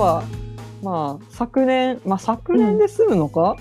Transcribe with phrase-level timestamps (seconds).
[0.00, 0.22] は、
[0.82, 3.56] まあ、昨年、まあ、昨年で済むのか、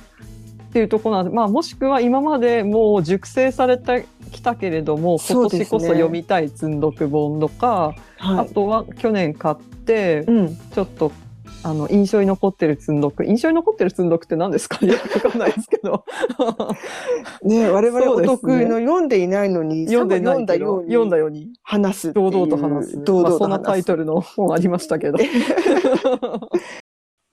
[0.67, 8.49] っていうところなんで、まあ、もしくは今までもう熟成されてきたけれども、今年こそ読みたい積んどく本とか、あはい。
[8.49, 10.55] とは去年買って、うん。
[10.55, 11.11] ちょっと、
[11.69, 13.25] あの、印象に残ってる積んどく。
[13.25, 14.79] 印象に残ってる積んどくって何ですか？
[14.85, 16.05] ねわかんないですけど。
[17.43, 20.21] ね我々お得意の読んでいないのに、読んだよ
[20.77, 22.13] うに読んだように、話す。
[22.13, 22.95] 堂々と話す。
[22.95, 23.85] まあ、堂々とそんなタイ話す。
[23.87, 25.17] トルの 本ありましたけど。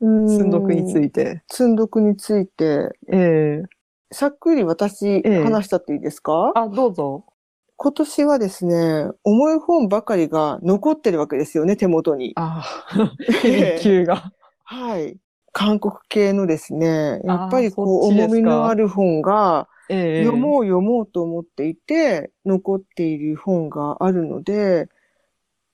[0.01, 1.43] うん積んどくについて。
[1.49, 3.67] 積んどくについて、ええ
[4.13, 7.25] さっくり私ええ話したっていいですか、あ、どうぞ。
[7.77, 12.33] 今年はですね、重い本ばかりが残ってるわけですよね、手元に。
[12.37, 14.33] ああ、 研究が。
[14.63, 15.17] はい。
[15.53, 24.89] 韓国系のですね、やっぱりこう、重みのある本が、ええ読もう読もうと思っていて、残っている本があるので、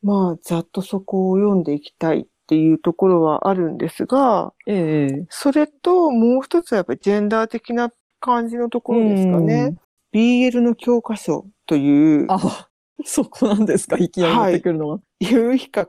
[0.02, 9.76] まあ、ざっとそこを読んでいきたいっていうところはあるんですが、ええそれともう一つはやっぱりジェンダー的な感じのところですかね。
[10.12, 12.68] BL の教科書という、あ、
[13.04, 14.10] そこなんですか、い。
[14.10, 14.98] きなりてくるのは。
[15.20, 15.86] 有比較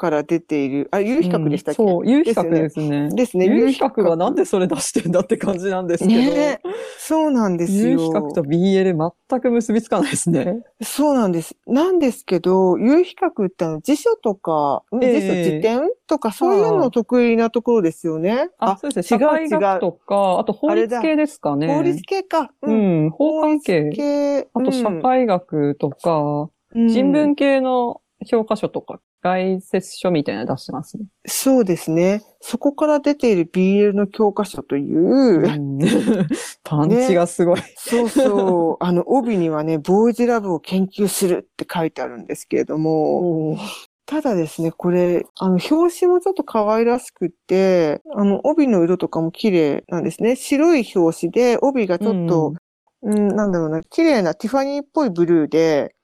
[0.00, 3.10] から出ている、あ、有比較でしたっけ、うんそう、有比較ですね。
[3.10, 3.44] ですね。
[3.44, 6.34] 有比較がなんでそれ出してんだって感じなんですけど。
[6.34, 6.60] ね
[6.98, 7.90] そうなんですよ。
[7.90, 10.62] 有比較と BL 全く結びつかないですね。
[10.82, 11.54] そうなんです。
[11.66, 18.48] なんですけど、有比較ってあの辞書とか、んええ辞書、辞典とかそういうの得意なところですよね。
[18.58, 19.18] あ、そうですね。
[19.18, 21.66] 社会学とか、あと法律系ですかね。
[21.66, 22.50] 法律系か。
[22.62, 22.72] う。
[22.72, 23.90] ん、法関係。
[23.90, 24.48] 系。
[24.54, 31.04] あと社会学とか、うん人文系の教科書とか、概説書みたいなの出してますね。
[31.26, 32.22] そうですね。
[32.40, 35.78] そこから出ている BL の教科書という、うん
[36.64, 37.60] パンチがすごい。
[37.76, 43.58] そうそう、 あの、帯にはね、ボーイズラブを研究するって書いてあるんですけれども、
[44.06, 50.34] ただですね、これ、あの、表紙もちょっと可愛らしくって、あの、帯の色とかも綺麗なんですね。
[50.34, 52.54] 白い表紙で、帯がちょっと、
[53.02, 55.99] うん、なんだろうな、綺麗なティファニーっぽいブルーで、うん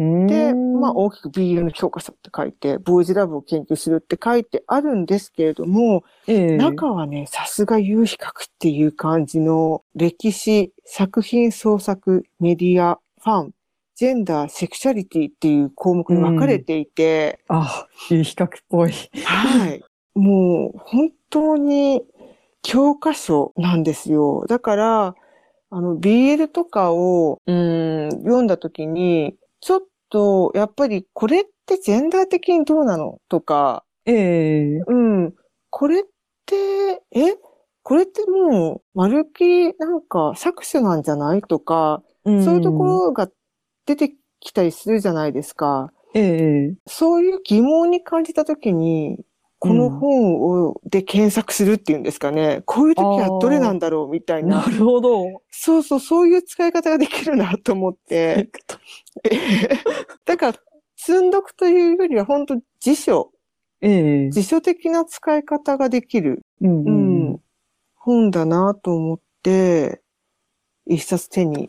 [0.00, 13.50] で、まあ、大きく BL の教科書って書いて、ボーイズラブを研究するって書いてあるんですけれども、ええ中はね、さすが有比較っていう感じの歴史、作品創作、メディア、ファン、
[13.94, 18.92] ジェンダー、セクシャリティっていう項目に分かれていて、あ、有比較っぽい。
[19.22, 19.84] はい。
[20.14, 22.02] もう本当に
[22.62, 24.46] 教科書なんですよ。
[24.48, 25.14] だから、
[25.68, 29.80] あの、BL とかを、うん、読んだ時に、ちょっ
[30.10, 34.80] と、やっぱりこれってジェンダー的にどうなのとか、ええ。
[34.86, 35.34] うん、
[35.70, 36.04] これっ
[36.46, 37.36] て、え？
[37.82, 43.28] これってもう、まるっきりなんか搾取なんじゃないとか、そういうところが
[43.86, 45.90] 出てきたりするじゃないですか。
[46.14, 46.74] ええ。
[46.86, 49.18] そういう疑問に感じたときに、
[49.60, 52.62] この本を、で検索するっていうんですかね。
[52.64, 54.62] こういう時はどれなんだろうみたいな。
[54.62, 55.42] なるほど。
[55.50, 58.48] そうそう、そういう使い方ができるなと思って。
[60.24, 60.58] だから、
[60.96, 63.32] 積んどくというよりは本当辞書、
[63.82, 67.40] ええ辞書的な使い方ができる、うんううんん、
[67.96, 70.00] 本だなと思って、
[70.86, 71.68] 一冊手に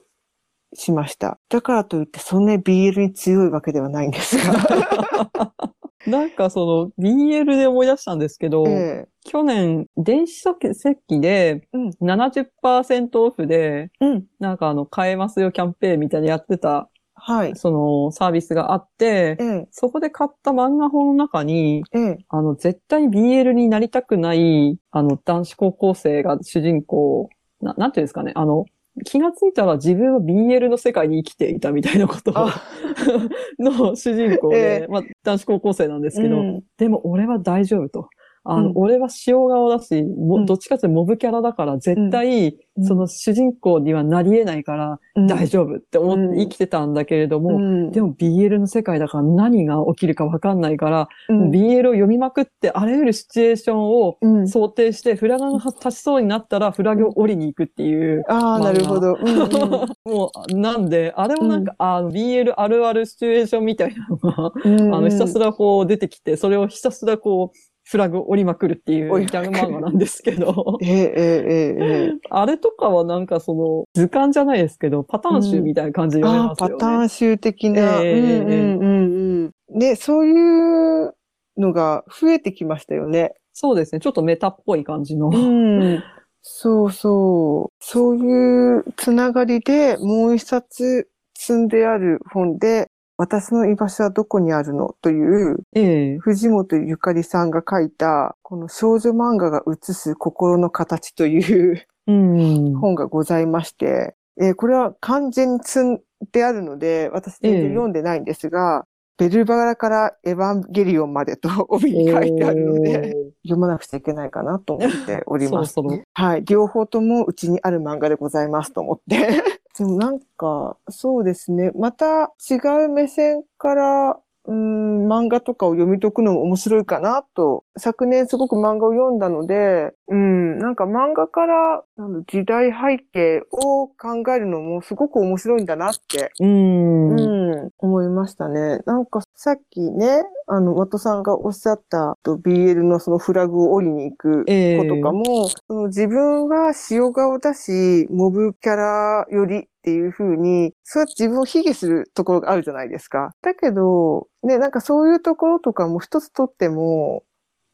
[0.73, 1.41] しました。
[1.50, 5.53] だからといって、そんなに BL に強いわけではないんですが。
[6.07, 14.25] なんかその BL で思い出したんですけど、え去年電子書籍でうん70%オフで、えうん。
[14.40, 16.90] なんかあの買えますよキャンペーンみたいなやってた
[17.23, 17.56] はい。
[17.56, 27.29] そのサービスがあって、ええ、そこで買った漫画本の中に、ええ、あの絶対 BL になりたくないあの男子高校生が主人公、
[27.61, 28.66] ななんていうんですかね、あの
[29.06, 32.34] 気がついたら自分は BL の世界に生きていたみたいなこと
[33.57, 34.88] の主人公で、ええ。
[34.90, 36.63] まあ男子高校生なんですけど、うん。
[36.78, 38.09] でも俺は大丈夫と。
[38.43, 38.73] あの、うん。
[38.76, 40.03] 俺は塩顔だし、
[40.47, 42.85] どっちかというとモブキャラだから、絶対、うん。
[42.85, 46.32] その主人公にはなり得ないから、大丈夫って思うん。
[46.32, 47.91] って生きてたんだけれども、うん。
[47.91, 51.52] でも BL の世界だから何が起きるかわかんないから、うん。
[51.52, 54.47] BL を読みまくってあらゆるシチュエーションをうん。
[54.47, 58.23] 想定して、フラグが立ちそうになったらフラグを折りに行くっていう。
[58.28, 59.17] ああ、なるほど。
[60.05, 64.96] もう、なんで、あれもなんか、あの BL あるあるシチュエーションみたいなのが、うん。
[64.96, 76.73] あの、ひたすらこう出てきて、それをひたすらこう、フラグを折りまくるっていう折ギャグ漫画なんですけど、ええええええあれとかはなんかその、図鑑じゃないですけど、パターン集みたいな感じで読めますよね。
[76.76, 77.99] パターン集的な。
[78.02, 79.78] ええうんうんうんうん。
[79.78, 81.14] ね、そういう
[81.58, 83.34] のが増えてきましたよね。
[83.52, 83.99] そうですね。
[83.99, 85.28] ちょっとメタっぽい感じの。
[85.28, 86.02] うん。
[86.41, 87.84] そうそう。
[87.84, 92.91] そういうつながりでもう一冊積んである本で、
[93.22, 94.96] 私の居場所はどこにあるの？
[95.00, 102.76] という、ええ藤本ゆかりさんが書いた、この少女漫画が映す心の形といううん。
[102.79, 106.00] 本がございまして、えーこれは完全に積ん
[106.32, 108.88] であるので、私全然読んでないんですが、
[109.20, 115.73] ベルバラからエヴァンゲリオンまでと 帯に書いてあるので、読まなくちゃいけないかなと思っております。
[115.78, 116.44] そろそろはい。
[116.44, 119.60] 両方ともうちにある漫画でございますと思って。
[119.78, 121.72] でもなんか、そうですね。
[121.76, 127.63] また違う目線から、うーん、漫画とかを読み解くのも面白いかなと。
[127.77, 137.51] 昨年すごく漫画を読んだので、うん、なんか漫画からなんだ時代背景を考えるのもすごく面白いんだなってうん。
[137.51, 138.79] うん、思いましたね。
[138.85, 153.33] なんかさっきね、あの、ワトさんがおっしゃったと BL のそのフラグを降りに行くええ子とかも、その自分は塩顔だし、モブキャラよりっていう風に、そうやって自分を卑下するところがあるじゃないですか。
[153.41, 157.23] だけど、ね、なんかそういうところとかも一つとっても、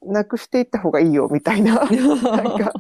[0.05, 1.83] なくしていった方がいいよ、みたいな。
[1.89, 2.71] なんか、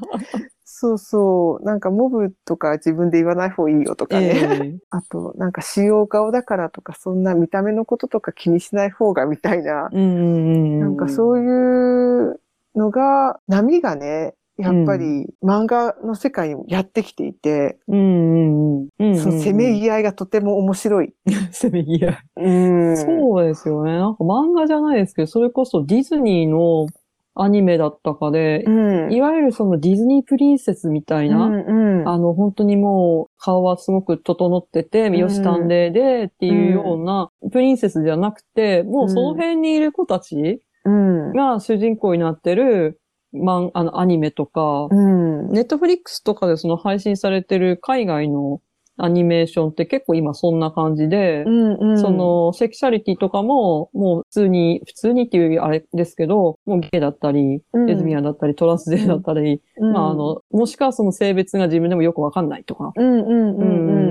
[0.63, 1.65] そうそう。
[1.65, 4.27] なんかモブとか自分で言わない方がいいよとかね。
[4.27, 4.31] え
[4.75, 10.79] えあと、なんか使用顔だからとか、そんな見た目のこととか気にしない方がみたいな、うん。
[10.79, 12.39] なんかそういう
[12.75, 21.13] のが、波がね、やっぱり漫画の世界にもやってきていて、うんそのせめぎ合いがとても面白い。
[21.51, 22.17] せめぎ合い。
[22.37, 22.97] うん。
[22.97, 23.91] そうですよね。
[23.93, 26.87] なんか漫画じゃないですけど、それこそディズニーの
[27.35, 29.13] アニメだったかで、うん。
[29.13, 32.09] いわゆるそのディズニープリンセスみたいな、うんうん。
[32.09, 41.33] あの、本当にもう顔はすごく整ってて、三好探偵でっていうようなプリンセスじゃなくて、もうその辺にいる子たちうん。
[41.33, 42.99] が主人公になってる、
[43.33, 45.49] マン、あの、アニメとか、うん。
[45.51, 48.61] ネットフリックスとかでその配信されてる海外の
[48.97, 51.99] アニメーションって結構今そんな感じで、うんうん。
[51.99, 62.91] そ、の、セクシャリティとかも、もう普通に、普通にっていうあれですけど、もうゲイだったり、レズミアンだったり、トランスジェンダーだったり、うん、まああの、もしくはその性別が自分でもよくわかんないとか。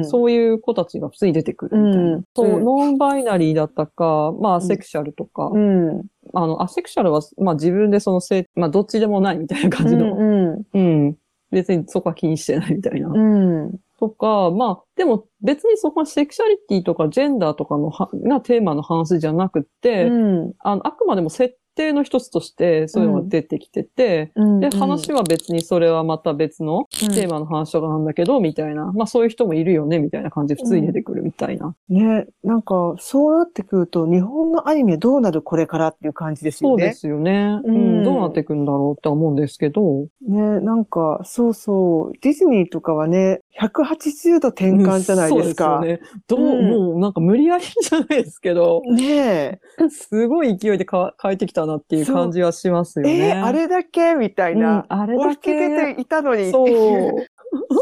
[0.04, 2.14] そういう子たちが普通に出てくるみたいな。
[2.14, 6.04] うんそう、うんノンバイナリーだったか、まあアセクシャルとか、うん。
[6.34, 11.16] あの、アセクシャルは、まあ自分でその性、まあどっちでもないみたいな感じの、うんうん、
[11.50, 13.08] 別にそこは気にしてないみたいな。
[13.08, 13.78] うん。
[13.98, 20.10] とか、まあ、でも別にそこはセクシャリティとかジェンダーとかのはがテーマの話じゃなくって、う
[20.48, 20.52] ん。
[20.58, 24.60] あの、あくまでも設定の一つとしてそういうのが出てきてて、うん。
[24.60, 28.92] で、話は別にそれはまた別のうんテーマの話とかなんだけど、みたいな。
[28.92, 31.74] まあそういう人もいるよね、みたいな感じで普通に出てくるみたいな。
[31.88, 36.82] ね、なんか、そうなってくると、日本のアニメどうなるこれからっていう感じですよね。
[36.82, 37.60] そうですよね。
[37.64, 38.04] ううんん。
[38.04, 40.06] どうなっていくんだろうって思うんですけど。
[40.26, 45.76] ね、なんか、そうそう、ディズニーとかはね、180度転換じゃないですか。
[45.76, 46.20] うんそうですよね。
[46.28, 53.28] どう、うんもうなんか無理やりじゃないですけど、ね すごい勢いでか変えてきたなっていう感じはしますよえ、ね。
[53.28, 54.86] えあれだけみたいうんな。
[54.88, 55.68] あれだ押し付け。
[55.68, 56.68] けていたのにってそう。
[56.68, 57.26] いう。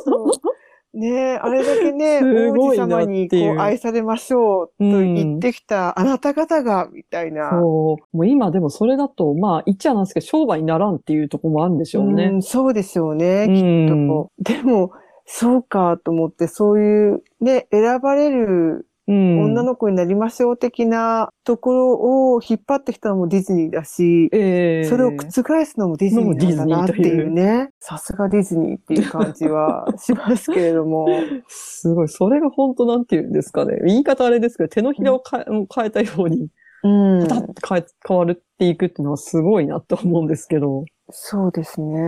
[0.05, 0.33] そう
[0.99, 2.25] ねあれだけね、す
[2.57, 7.51] 王子様にこう愛されましょうと言ってきた、あなた方が、みたいな。
[7.51, 8.17] そう。
[8.17, 12.29] もう今でもそれだと、まあ言っちゃなんですけど、商売にならんっていうところもあるんでしょうね。
[12.31, 14.31] んそうでしょうね、きっうんと。
[14.39, 14.93] でも、
[15.27, 25.31] そうかと思って、そういうね、選ばれるうん女の子になりましょう的なところを引っ張ってきたのもディズニーだし、ええそれを覆
[25.67, 27.71] すのもディズニーなんだなっていうね。
[27.81, 31.07] さすがディズニーっていう感じはしますけれども。
[31.49, 32.09] すごい。
[32.09, 33.79] それが本当なんて言うんですかね。
[33.85, 35.45] 言い方あれですけど、手のひらを変え,、
[35.75, 36.49] 変えたように、
[36.85, 37.27] うん
[37.67, 40.85] 変え変わるっていくっていうのはすごいなと思うんですけど。
[41.11, 41.99] そうですね。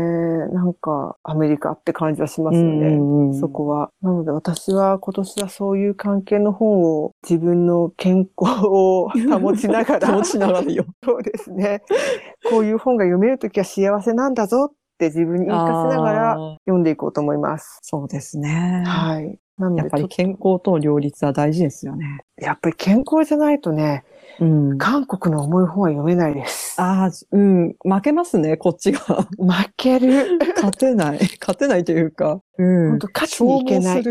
[0.52, 2.88] なんか、アメリカって感じはしますよね。
[2.88, 3.90] うんうんそこは。
[4.00, 10.08] なので私は今年はそういう関係の本を自分の健康を保ちながら。
[10.14, 10.84] 保ちながらよ。
[11.04, 11.82] そうですね。
[12.50, 17.78] こういう本が読めるときは幸せなんだぞって自分に言い聞かせながら読んでいこうと思います。
[17.82, 18.82] そうですね。
[18.86, 19.38] はい。
[19.58, 22.20] なのでやっぱり健康との両立は大事ですよね。
[22.36, 24.04] やっぱり健康じゃないとね、
[24.40, 24.78] うん。
[24.78, 26.80] 韓国の重い本は読めないです。
[26.80, 27.74] ああ、うん。
[27.82, 29.00] 負けますね、こっちが。
[29.00, 29.26] 負
[29.76, 30.38] ける。
[30.54, 31.20] 勝てない。
[31.40, 32.40] 勝てないというか。
[32.58, 32.90] うん。
[32.90, 34.04] 本当勝ちにいけない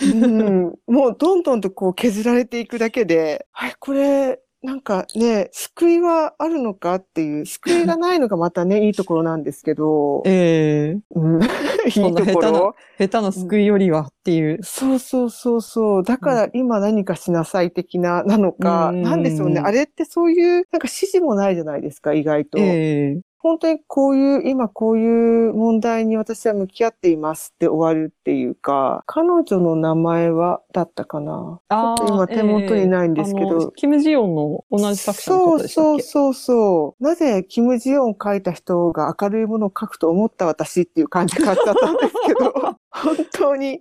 [0.00, 11.42] うん、もうどんどんとこう削られていくだけで、はい、これ、なんかね、救いはあるのかっていう、救いがないのがまたね、いいところなんですけど、 ええうん、
[11.86, 12.74] いいところ。
[12.98, 14.58] 下手な救いよりはっていう。
[14.64, 16.02] そうそうそうそう。
[16.02, 19.60] だから今何かしなさい的な、なのか、うんなんでしょうね。
[19.60, 22.58] あれってそういう、なんか指示もないじゃないですか、意外と。
[22.58, 31.60] ええ本当にこういう、今こういう問題に私は向き合っていますって終わるっていうか、彼女の名前は、だったかな。
[31.70, 33.46] ちょっと今手元にないんですけど。
[33.46, 36.02] ええあのキム・ジヨンの同じ作者の方でしたっけ？
[36.02, 37.02] そうそうそう。
[37.02, 42.52] なぜ、キム・ジヨンを書いた人が明るいものを書くと思った私っていう感じがあったんですけど、
[42.90, 43.80] 本当に、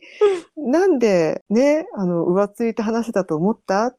[0.56, 3.96] なんでね、あの、浮ついた話だと思った。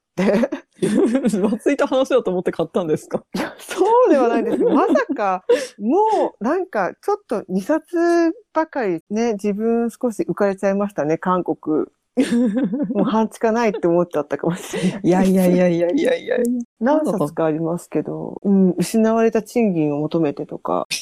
[0.80, 3.24] 浮ついた話だと思って買ったんですか
[3.58, 5.44] そうではないんですまさか、
[5.78, 11.86] もう、なんか、ちょっと2冊ばかりね、自分少し浮かれちゃいましたね、韓国。
[12.94, 15.00] もう半地下ないって思っちゃったかもしれない。
[15.04, 16.36] いやいやいやいやいやいや。
[16.80, 20.86] 何冊かありますけど、うん、失われた賃金を求めてとか、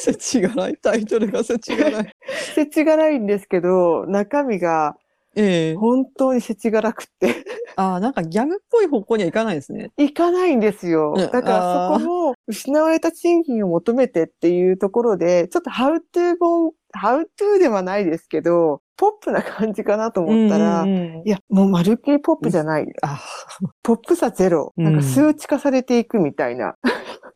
[0.00, 0.76] せちがない。
[0.76, 2.12] タイトルがせちがない。
[2.54, 4.96] 世知がないんですけど、中身が
[5.34, 7.44] ええ本当に世知がなくって、
[7.76, 9.90] ああ、なんかギャグっぽい方向にはいかないですね。
[9.96, 11.14] いかないんですよ。
[11.16, 22.86] うんだからそこも、失われた賃金を求めてっていうところで、ちょっとハウトゥー本、ハウトゥーではないですけど、ポップな感じかなと思ったら、いや、もうまるっきりポップじゃない。
[23.02, 23.20] あ
[23.82, 24.72] ポップさゼロ。
[24.76, 26.76] うんなんか数値化されていくみたいな。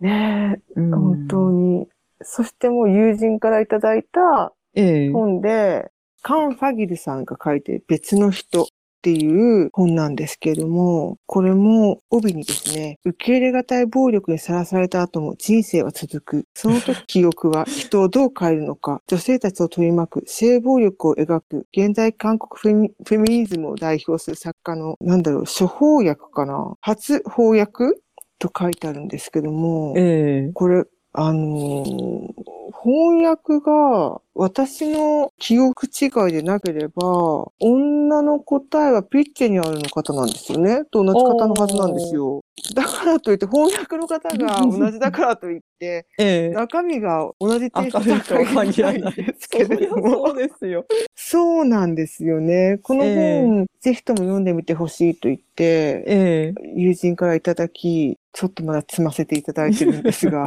[0.01, 1.89] ねえ、ー本当に。
[2.23, 5.91] そしてもう友人からいただいたええ本で、
[6.23, 8.67] カン・ファギルさんが書いて別の人っ
[9.03, 16.45] ていう本なんですけれども、これも帯にですね、受け入れがたい暴力にさらされた後も人生は続く。
[16.55, 26.75] その時記憶は人をどう変えるのか、 女性たちを取り巻く性暴力を描く現代韓国フェミニズムを代表する作家の、なんだろう、処方訳かな？
[26.81, 28.01] 初翻訳？
[28.39, 30.53] と書いてあるんですけども、ええ。
[30.53, 30.85] これ、
[31.17, 32.57] あのー
[32.87, 40.85] 翻訳が私の記憶違いでなければ、女の答えはピッチェにあるの方なんですよね。
[40.85, 42.45] と同じ方のはずなんですよ。
[42.75, 50.11] だからといって、翻訳の方が同じだからといって、 ええ中身が同じテイスト明るいとは限らないんですそけれども。
[50.29, 50.87] そうですよ。
[51.17, 52.79] そうなんですよね。
[52.83, 60.47] この本、ぜひとも読んでみてほしいと言って、ええ友人からいただき、ちょっとまだ積ませていただいてるんですが。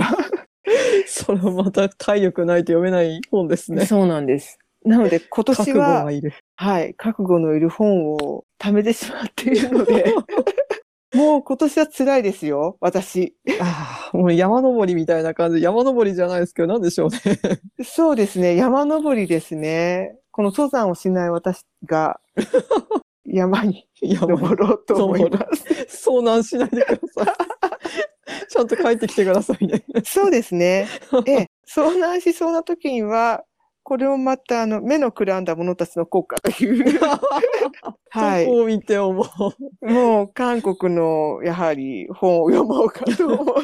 [1.07, 3.85] それはまた体力ないと読めない本ですね。
[3.85, 4.59] そうなんです。
[4.85, 6.33] なので今年はが、いる。
[6.55, 10.13] はい、覚悟のいる本を貯めてしまっているので、
[11.13, 13.35] もう今年は辛いですよ、私。
[13.59, 15.61] ああ、もう山登りみたいな感じ。
[15.61, 17.19] 山登りじゃないですけど、なんでしょうね。
[17.83, 20.15] そうですね、山登りですね。
[20.31, 22.19] この登山をしない私が
[23.25, 25.47] 山に山登ろうと思いま
[25.87, 26.07] す。
[26.07, 27.35] 遭難しないでください。
[28.49, 29.83] ちゃんと帰ってきてくださいね。
[30.03, 30.87] そうですね。
[31.25, 33.43] ええ、遭難しそうな時には、
[33.89, 36.99] これをまたあの目のくらんだ者たちの国家という、
[38.11, 39.23] はいそこを見て思
[39.81, 39.91] う。
[39.91, 43.55] もう韓国のやはり本を読もうかと思う。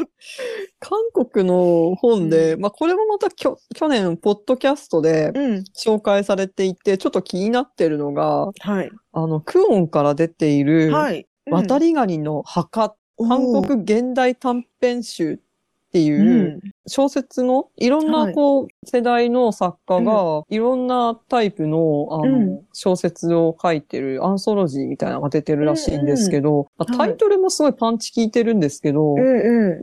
[0.79, 5.63] 韓国の本で、まあこれもまたきょ去年、ポッドキャストでうん。
[5.77, 8.89] 紹介されていて、ちょっと気になってるのが、はい。
[9.11, 11.27] あの、クオンから出ている、はい。
[11.51, 15.37] 渡りガニの墓、韓国現代短編集っ
[15.95, 16.71] ていううん。
[16.87, 18.33] 小説のいろんはない。
[18.35, 22.55] こう世代の作家がいろんなタイプのあうん。
[22.55, 26.67] の小説を書いてるアンソロジーみたいなのが出てるらしいんですけど、
[26.97, 29.15] タイトルもすごいパンチ効いてるんですけど。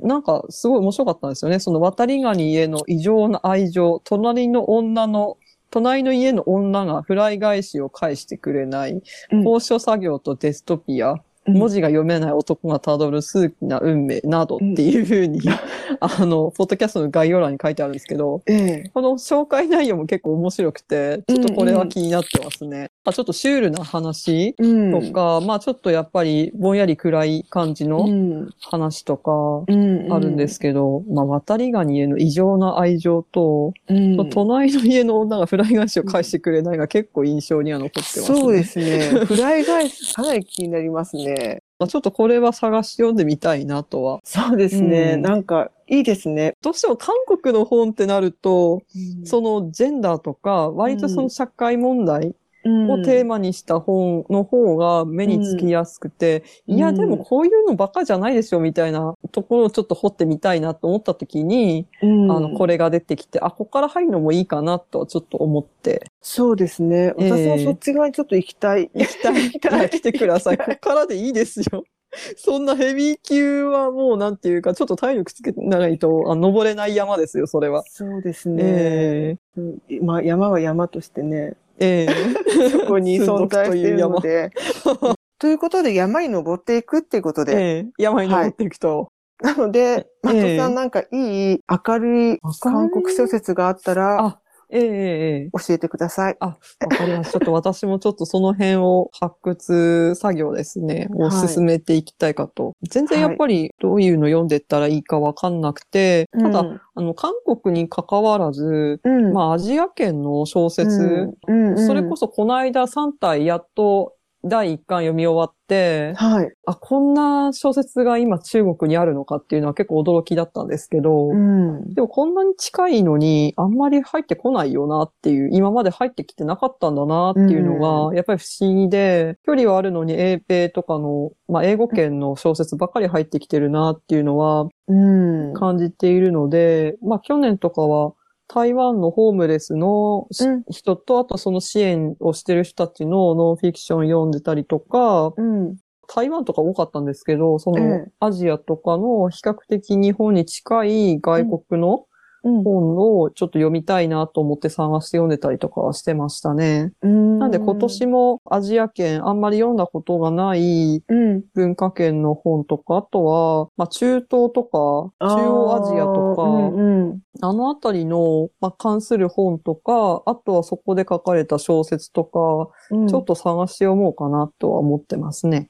[0.02, 1.58] なんかすごい面白かったんですよね。
[1.60, 5.38] その渡りガニへの異常な愛情、隣の女の
[5.70, 9.00] 隣の家の女がフライ返しを返してくれない、
[9.32, 9.44] うん。
[9.44, 15.40] 高所作業とデストピア、うん文字が読めない男がたどる数奇な運命などっていうふうに、
[15.98, 18.90] あの、ポッドキャストの概要欄に書いてあるんですけど、ええ。
[18.94, 22.91] この紹介内容も結構面白くて、ちょっとこれは気になってますね。
[23.04, 24.92] あちょっとシュールな話うん。
[24.92, 28.50] とか、まあちょっとやっぱりぼんやり暗い感じうのん。
[28.60, 29.32] 話とか
[29.66, 30.12] うん。
[30.12, 34.28] あるんですけど、まあ渡りガニへの異常な愛情と、うん。
[34.30, 38.24] 隣の家の女がフライ返しを返してくれないが結構印象には残ってますね。
[38.24, 39.00] そうですね。
[39.26, 41.62] フライ返し、かなり気になりますね。
[41.80, 44.20] まあちょっとこれは探し読んでみたいなとは。
[44.22, 45.14] そうですね。
[45.14, 46.54] うんなんか、いいですね。
[46.62, 48.82] どうしても韓国の本ってなると、
[49.24, 67.14] そそのジェンダーとか、割とその社会問題うんをテーマにした本の方が目につきやすくて、いや、うんでもこういうのばっかじゃないでしょ、みたいなところをちょっと掘ってみたいなと思った時に、うんあの、これが出てきて、あ、ここから入るのもいいかなとちょっと思って、そうですね。
[67.18, 68.90] ええ私もそっち側にちょっと行きたい。
[68.94, 69.44] 行きたい。
[69.44, 70.58] 行きたい来てください。
[70.58, 71.84] ここからでいいですよ。
[72.36, 77.82] そんなヘビー級はもうなんていうか、ちょっと体力つけないと、あ登れない山ですよ、それは。
[77.86, 78.62] そうですね。
[78.64, 82.64] えうんまあ、山は山としてね、ええ。
[82.64, 84.50] え そこに存在しているので。
[85.38, 87.86] ということで、山に登っていくっていうことで、ええ。
[87.98, 89.08] 山に登っていくと。
[89.42, 90.54] なので、松え。
[90.54, 92.38] え尾さんなんかいい明るい。
[92.60, 94.41] 韓国小説があったらあ、
[94.72, 96.36] ええ教えてください。
[96.40, 96.56] あ、わ
[96.88, 97.32] かりました。
[97.32, 101.48] ちょっと私もちょっとその辺を発掘作業ですね、を はい。
[101.48, 102.72] 進めていきたいかと。
[102.82, 106.80] 全然やっぱりどういうの読んでったらいいかわかんなくて、ただ、うん。
[106.94, 111.68] あの、韓国に関わらず、うん、まあ、アジア圏の小説、うん。
[111.68, 114.14] うんそれこそこの間3体やっと
[114.44, 116.52] 第1巻読み終わって、はい。
[116.66, 121.94] あ、こんな小説が今中国にあるのかっていうのは結構驚きだったんですけど、うん。
[121.94, 135.54] でもこんなに近いのにあんまり入ってこないよなっていう、今まで入ってきてなかったんだなっていうのが、やっぱり不思議で、距離はあるのに英米とかの、まあ英語圏の小説ばかり入ってきてるなっていうのはうん。
[135.54, 138.12] 感じているので、まあ去年とかは
[138.52, 145.76] 台湾のホームレスのしうん人と、あとその支援をしてる人たちのノンフィクション読んでたりとか、うん。
[146.14, 152.04] 台湾とか多かったんですけど、そえのえアジアとかの比較的日本に近い外国のうん。
[152.42, 156.92] 本をちょっと読みたいなと思って探して読んでたりとかはしてましたね。
[157.02, 157.38] うん。
[157.38, 161.42] なんで今年もアジア圏あんまり読んだことがないうん。
[161.54, 175.68] 文化圏の本とか、あとは、まあ中東とか、中央アジアとか、あーうんうんあのあたりの、まあ、関する本とか、あとはそこで書かれた小説とか、うんちょっと探して読もうかなとは思ってますね。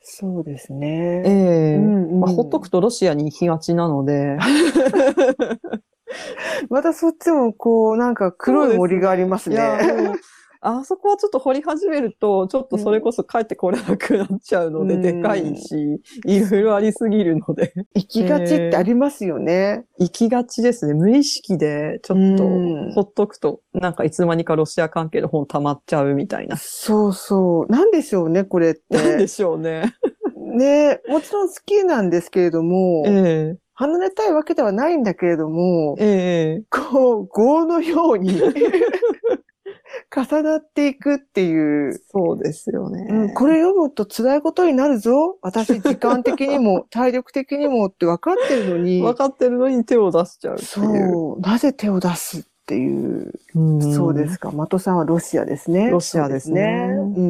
[0.00, 1.22] そうですえね。
[1.24, 4.38] えうんうんまあ、ほっとくとロシアに行きがちなので、
[6.70, 9.58] またそっちもこう、なんか黒い森がありますね。
[10.60, 19.84] あそこはちょっと掘り始めると、ちょっとそれこそ帰ってこれなくなっちゃうので、うんでかいし、いろいろありすぎるので、 行きがちってありますよね。
[19.98, 20.94] 行きがちですね。
[20.94, 26.56] 無意識で、ちょっとうんほっとくと、なんかいつの間にかロシア関係の本溜まっちゃうみたいな。
[26.56, 27.72] そうそう。
[27.72, 29.28] なんでしょうね、これっなんでて。
[29.28, 29.94] しょうね。
[30.36, 38.32] ねもちろん好きなんですけれども、え離れたいわけではないんだけれどもえ、ええこう、業のように
[40.14, 42.00] 重なっていくっていう。
[42.10, 43.06] そうですよね。
[43.08, 45.38] うん、これ読むと辛いことになるぞ。
[45.42, 50.66] 私、時間的にも、 体力的にもって分かってるのに、分かってるのに手を出しちゃうっていう。
[50.66, 53.32] そう、なぜ手を出すっていう。
[53.54, 54.50] うんそうですか。
[54.50, 55.88] 的さんはロシアですね。
[55.88, 57.24] ロシアですねそうですう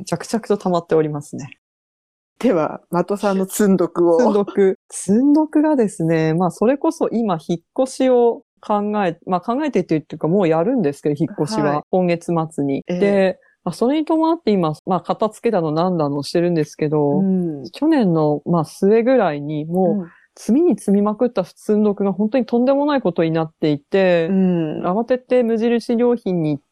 [0.00, 0.04] ん。
[0.04, 1.50] 着々と溜まっておりますね。
[2.42, 4.18] では、的さんの積んどくを。
[4.18, 4.78] 積んどく。
[4.94, 11.70] 積んどくがですね、まあそれこそ今引っ越しを考え、まあ考えてっていうかもうやるんですけど、引っ越しは。
[11.70, 12.84] はい今月末に。
[12.86, 17.64] ええで、まあそれに伴って今、まあ片付けだのなんだのしてるんですけど、うん。
[17.72, 24.82] 去年のまあ末ぐらいにもう積みに積みまくった積んどくが本当にとんでもないことになっていてう、ん。
[24.86, 26.71] 慌てて無印良品に行って、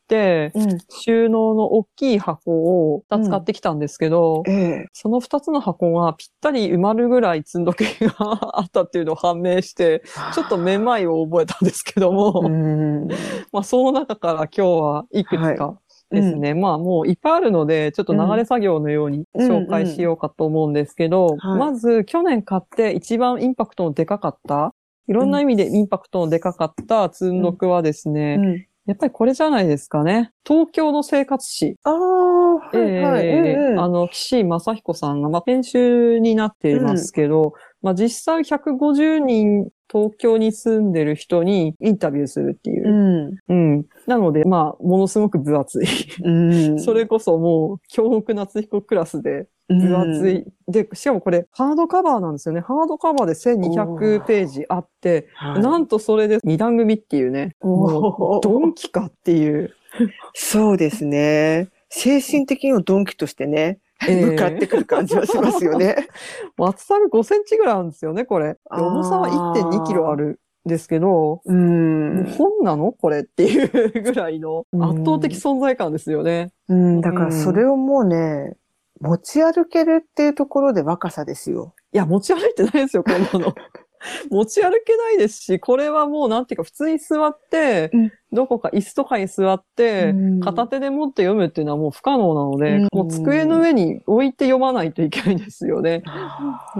[0.54, 0.78] うん。
[0.88, 4.86] 収納の大きい箱を2つ買ってきたんですけど、ええ。
[4.92, 8.14] その2つの箱がぴったり埋まるぐらい積んどけが
[8.58, 10.02] あったっていうのを判明して、
[10.34, 13.08] ちょっとめまいを覚えたんですけども、うん。
[13.52, 15.78] まあその中から今日はいくつか
[16.10, 24.74] ですね、まあもういっぱいあるので、ちょっと流れ作業のように紹介しようかと思うんですけど、はいまず去年買って一番インパクトのでかかった、
[25.08, 28.66] いろんな意味でインパクトのでかかった積んどくはですね、うん。
[28.90, 30.32] やっぱりこれじゃないですかね。
[30.44, 31.76] 東京の生活史。
[31.84, 33.24] ああ、はいはい。
[33.24, 42.92] ええうんうんあの、岸正彦さんが、まあ、編集になっていますけど、まあ、実際150人東京に住んでる人にインタビューするっていうう。
[42.92, 43.38] ん。
[43.48, 43.86] うん。
[44.06, 45.86] なので、まあ、ものすごく分厚い。
[46.22, 46.30] う
[46.74, 46.78] ん。
[46.80, 50.44] それこそもう、京極夏彦クラスで分厚い。
[50.68, 52.60] で、しかもこれ、ハードカバーなんですよね。
[52.60, 59.72] ハードカバーで1200ページあって、はい、なんとそれで二段組っていうね、もう、ドンキかっていう。
[60.34, 61.68] そうですね。
[61.88, 66.08] 精神的にもドンキとしてね、ええ向かってくる感じはしますよね。
[66.58, 68.56] 厚さが5センチぐらいあるんですよね、これ。
[68.70, 72.24] 重さは1.2キロあるんですけど、うん。
[72.36, 72.92] 本なの？
[72.92, 76.52] これっていうぐらいのうん圧倒的存在感ですよね。
[76.68, 78.56] うん、だからそれをもうね、
[79.00, 81.74] 持ち歩けるっていうところで若さですよ。
[81.92, 83.54] いや、持ち歩いてないですよ、こんなの。
[84.30, 88.12] 持ち歩けないですし、これはもうなんていうか、普通に座って、うん。
[88.32, 90.40] どこか椅子とかに座って、うん。
[90.40, 92.88] 片手で持って読むっていうのはもう不可能なので、うん。
[92.92, 96.02] もう机の上に置いて読まないといけないんですよね。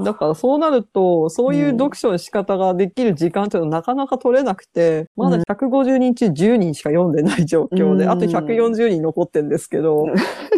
[0.04, 8.11] だからそうなると、そういう読書の仕方ができる時間っていうのはなかなか取れなくて、まだ150人中10人しか読んでない状況で、うん。
[8.11, 10.04] あと140人残ってんですけど、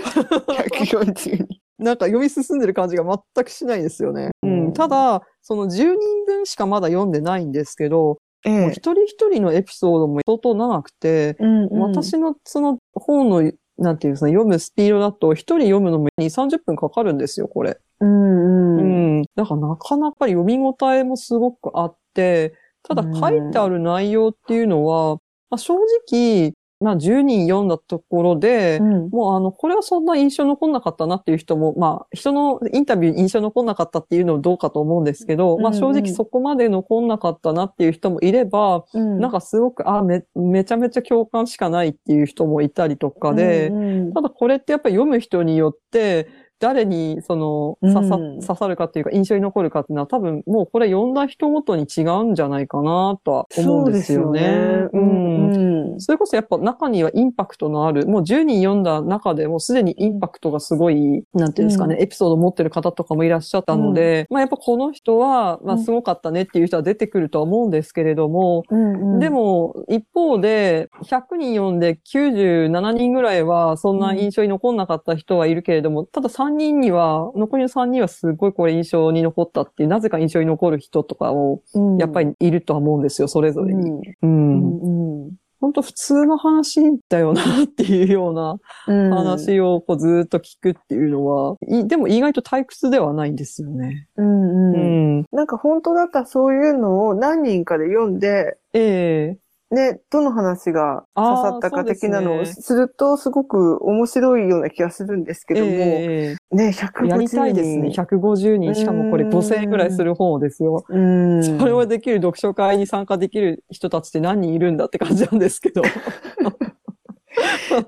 [0.07, 1.62] 140人。
[1.79, 4.31] なんか読み進んでる感じが全くしないですよね。
[4.43, 17.79] ううんん、ただ、その10人分しかまだ読んでないんですけど、えもう一人一人のエピソードも相当長くて、うんうん私のその本の、なんていうか、読むスピードだと、一人読むのも2、30分かかるんですよ、これ。
[18.01, 19.23] うんううん。。
[19.35, 25.17] だからなかなか読み応えもすごくあって、ただ書いてある内容っていうのは、
[25.51, 25.75] まあ、正
[26.11, 29.09] 直、まあ10人読んだところで、うん。
[29.11, 39.21] もうあの、これはそんな印象残んなかったなっていう人も、まあ、人のインタビューに印象残んなかったっていうのはどうかと思うんですけど、まあ正直そこまで残んなかったなっていう人もいれば、うん。
[39.21, 44.13] なんかすごく、あ、め、めちゃめちゃ共感しかないっていう人もいたりとかで、うんうん。
[44.13, 46.29] ただこれってやっぱり読む人によって、
[46.63, 48.41] 誰にその刺さ,、うん。
[48.41, 54.89] 刺さるかっていうか印象に残るかっていうのは多分もうこれ読んだ人ごとに違うんじゃないかなとは思うんですよね。
[54.93, 55.59] そうね。
[55.95, 56.01] うん。
[56.01, 69.19] それこそやっぱ中にはインパクトのある、もう10人読んだ中でもうすでにインパクトがすごい、なんていうんですかね、エピソードを持ってる方とかもいらっしゃったので、まあやっぱこの人は、まあすごかったねっていう人は出てくるとは思うんですけれども、うんうん。
[69.19, 83.91] でも、一方で、100人読んで97人ぐらいは、そんな印象に残んなかった人はいるけれども、ただ3人には、残りの3人はすごいこれ印象に残ったっていう、なぜか印象に残る人とかも、うんやっぱりいるとは思うんですよ、それぞれに。
[83.91, 84.61] ううん。
[84.61, 88.57] んうん本当普通の話だよなっていうような
[88.89, 94.09] うん話をこうずーっと聞くっていうのは、いでも意外と退屈ではないんですよね。
[94.17, 95.25] うんううんん。
[95.31, 99.42] なんか本当だったらそういうのを何人かで読んで、ええ
[99.73, 107.07] ね、どの話が刺さったか的なのをするとすごく面白いような気がするんですけども、ええね、150人。
[107.07, 107.89] やりたいですね。
[107.89, 108.75] 150人。
[108.75, 110.85] しかもこれうん5000円ぐらいする本ですよ。
[110.87, 111.59] うん。
[111.59, 115.81] それをできる読書会に参加できる人たちって何人いるんだって感じなんですけど。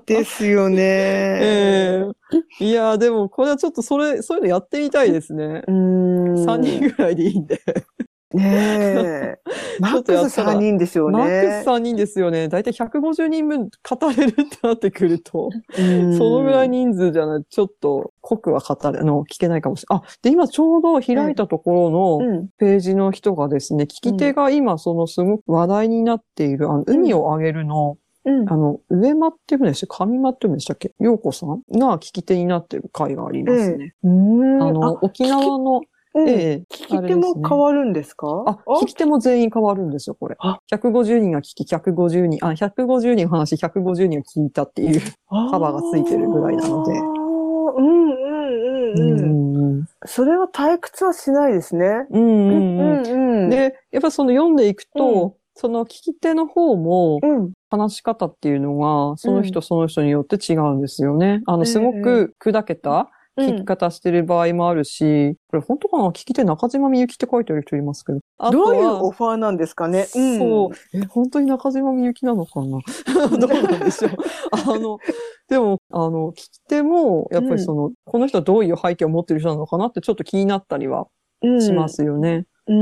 [0.07, 0.77] ですよね。
[0.81, 2.05] え
[2.59, 5.61] えいや、でもこれはちょっとそれ、そういうのやってみたいですね。
[5.67, 6.33] うん。
[6.45, 7.61] 3人ぐらいでいいんで。
[8.35, 9.39] ねえ。
[9.79, 11.17] マックスったら3人ですよね。
[11.17, 12.47] マックス3人ですよね。
[12.47, 13.69] だいたい150人分語
[14.15, 20.05] れるってなってくると、うんそのぐらい人数じゃない、ちょっと濃くは語るの、聞けないかもしれない。
[20.05, 22.47] あ、で、今ちょうど開いたところの、うん。
[22.57, 28.51] ページの人がですね、聞き手が今そのすごく話題になっている、あの、海をあげるの、うん。
[28.51, 30.05] あの、上間って言うんでしたっけ？
[30.11, 30.93] 上間って言うんでしたっけ？
[30.99, 33.93] 陽子さんが聞き手になってる回がありますね。
[34.03, 35.81] うんあの、沖縄の、うん
[36.17, 38.27] ええ聞き手も変わるんですか？
[38.45, 40.59] あ、聞き手も全員変わるんですよ、これあ。
[40.71, 45.01] 150人が聞き、150人、あ、150人話し、150人が聞いたっていう。
[45.29, 48.13] カバーがついてるぐらいなのでうんうん
[48.93, 49.55] うんうん。
[49.57, 52.05] うんそれは退屈はしないですね。
[52.11, 53.49] うんうんうんうん。
[53.49, 57.51] で、やっぱりその読んでいくと、うんその聞き手の方も、うん。
[57.69, 61.41] 話し方っていうのが、その人その人によって違うんですよね。
[61.45, 66.07] あの、すごく砕けた聞き方してる場合もあるし、これ本当かな？
[66.09, 68.19] 聞き手中島みゆきって書いてある人いますけど。
[68.51, 70.03] どういうオファーなんですかね？
[70.03, 70.97] んそう。
[70.97, 72.79] え、本当に中島みゆきなのかな？
[73.37, 74.11] どうなんでしょう。
[74.51, 74.99] あの、
[75.49, 81.07] でも、あの、聞き手も、やっぱりその、この人はどういう背景を持ってる人なのかなってちょっと気になったりは
[81.41, 82.45] うんしますよね。
[82.67, 82.79] うんう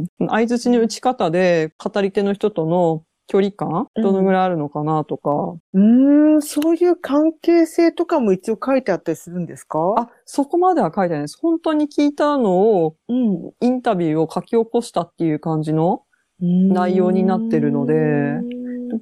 [0.00, 0.28] んうん。
[0.28, 5.30] 相槌の打ち方で、語り手の人との距離感、どのぐらいあるのかなとか、
[5.74, 6.34] うん。
[6.34, 9.94] うん、そういう関係性とかも一応書いてあったりするんですか？
[9.96, 11.38] あ、そこまでは書いてないです。
[11.40, 13.52] 本当に聞いたのを、うん。
[13.60, 16.02] インタビューを書き起こしたっていう感じの、
[16.40, 18.38] 内容になってるので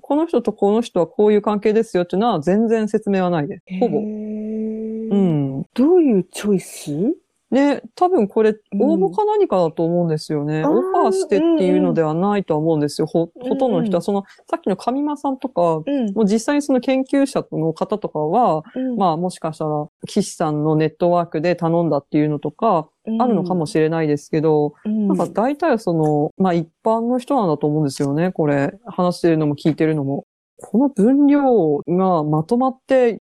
[0.00, 3.62] この人とこの人はこういう関係ですよっていうのは全然説明はないです。
[3.78, 3.98] ほぼ。
[3.98, 5.62] うん。
[5.74, 7.14] どういうチョイス？
[7.50, 10.62] で、多分これ、うん応募か何かだと思うんですよね。
[10.62, 13.06] あーオファーしてっていうのではないとは思うんですよ。
[13.06, 16.12] ほ、うんほとんどの人は、その、さっきの上間さんとか、うん。
[16.12, 22.88] もう実際にその研究者の方とかは、うんまあもしかしたら、岸さんのネットワークで頼んだっていうのとか、
[23.20, 28.74] あるのかもしれないですけど、うんなんか大体はその、まあ一般の人なんだと思うんですよね、これ。
[28.86, 30.24] 話してるのも聞いてるのも。
[30.58, 33.20] この分量がまとまって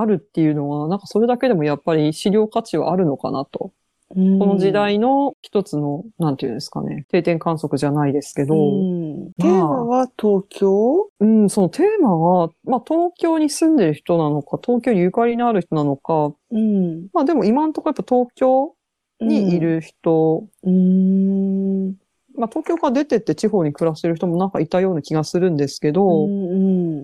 [0.00, 3.72] あるっていうのは、なんかそれだけでもやっぱり資料価値はあるのかなと。
[4.14, 4.38] うん。
[4.38, 9.32] この時代の一つの、なんていうんですかね、定点観測じゃないですけど、うん。
[9.32, 11.08] テーマは東京？
[11.18, 17.08] うん、そのテーマは、まあ東京に住んでる人なのか、東京にゆかりのある人なのか、うん。
[17.12, 18.74] まあでも今のところやっぱ東京
[19.20, 21.96] にいる人、うん。
[22.36, 26.54] まあ東京から出てって地方に暮らしてる人もなんかいたような気がするんですけど、うんう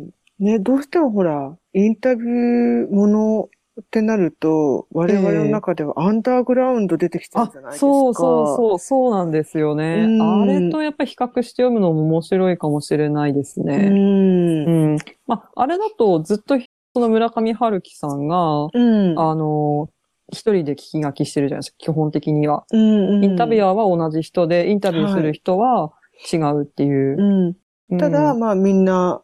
[0.04, 0.10] ん。
[0.38, 3.48] ね、どうしてもほら、インタビューもの
[3.80, 7.80] ってなると、我々の中ではアンダーグラウンド出てきちゃうあじゃないですか。
[7.80, 10.04] そうそうそう、そうなんですよね。
[10.06, 13.64] うんあれとやっぱり比較して読むのも面白いかもしれないですう。
[13.64, 13.76] ね。
[13.76, 14.98] うんん。
[15.26, 16.58] まあ、あれだとずっと
[16.94, 19.18] その村上春樹さんが、うん。
[19.18, 19.88] あの、
[20.30, 22.64] 一人で聞き書きしてるじゃないですか、基本的には。
[22.70, 25.92] うんインタビュアーは同じ人で、インタビューする人は
[26.30, 27.16] 違うっていう。
[27.18, 27.44] うん。
[27.46, 29.22] うんただ、まあみんな、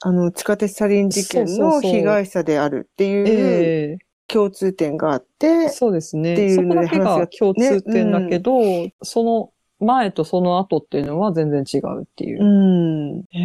[0.00, 3.98] あの、地下鉄サリン事件の被害者であるっていうええ。
[4.26, 6.32] 共通点があって、そうですね。
[6.32, 8.60] っていうそこだけが共通点だけど、
[9.02, 12.42] その前とその後っていうのは全然違うっていう。
[12.42, 13.18] うん。
[13.20, 13.40] へえ、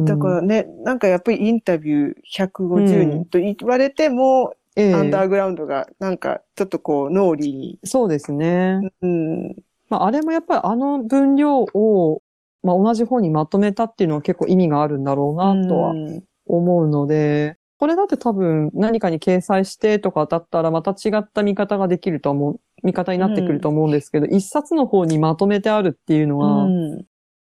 [0.00, 0.04] ん。
[0.04, 4.94] だからね、なんかやっぱりインタビュー150人と言われても、ええ。
[4.94, 8.80] アンダーグラウンドがなんかちょっとこう脳裏に、そうですね。
[9.00, 9.56] うん、
[9.88, 12.22] まあ、あれもやっぱりあの分量を、
[12.62, 27.04] まあ、同じ本にまとめたっていうのは結構意味があるんだろうなとはうん思うので、これだって多分何かに掲載してとかだったらまた違った見方ができると思う、見方になってくると思うんですけど、一冊の方にまとめてあるっていうのは、うん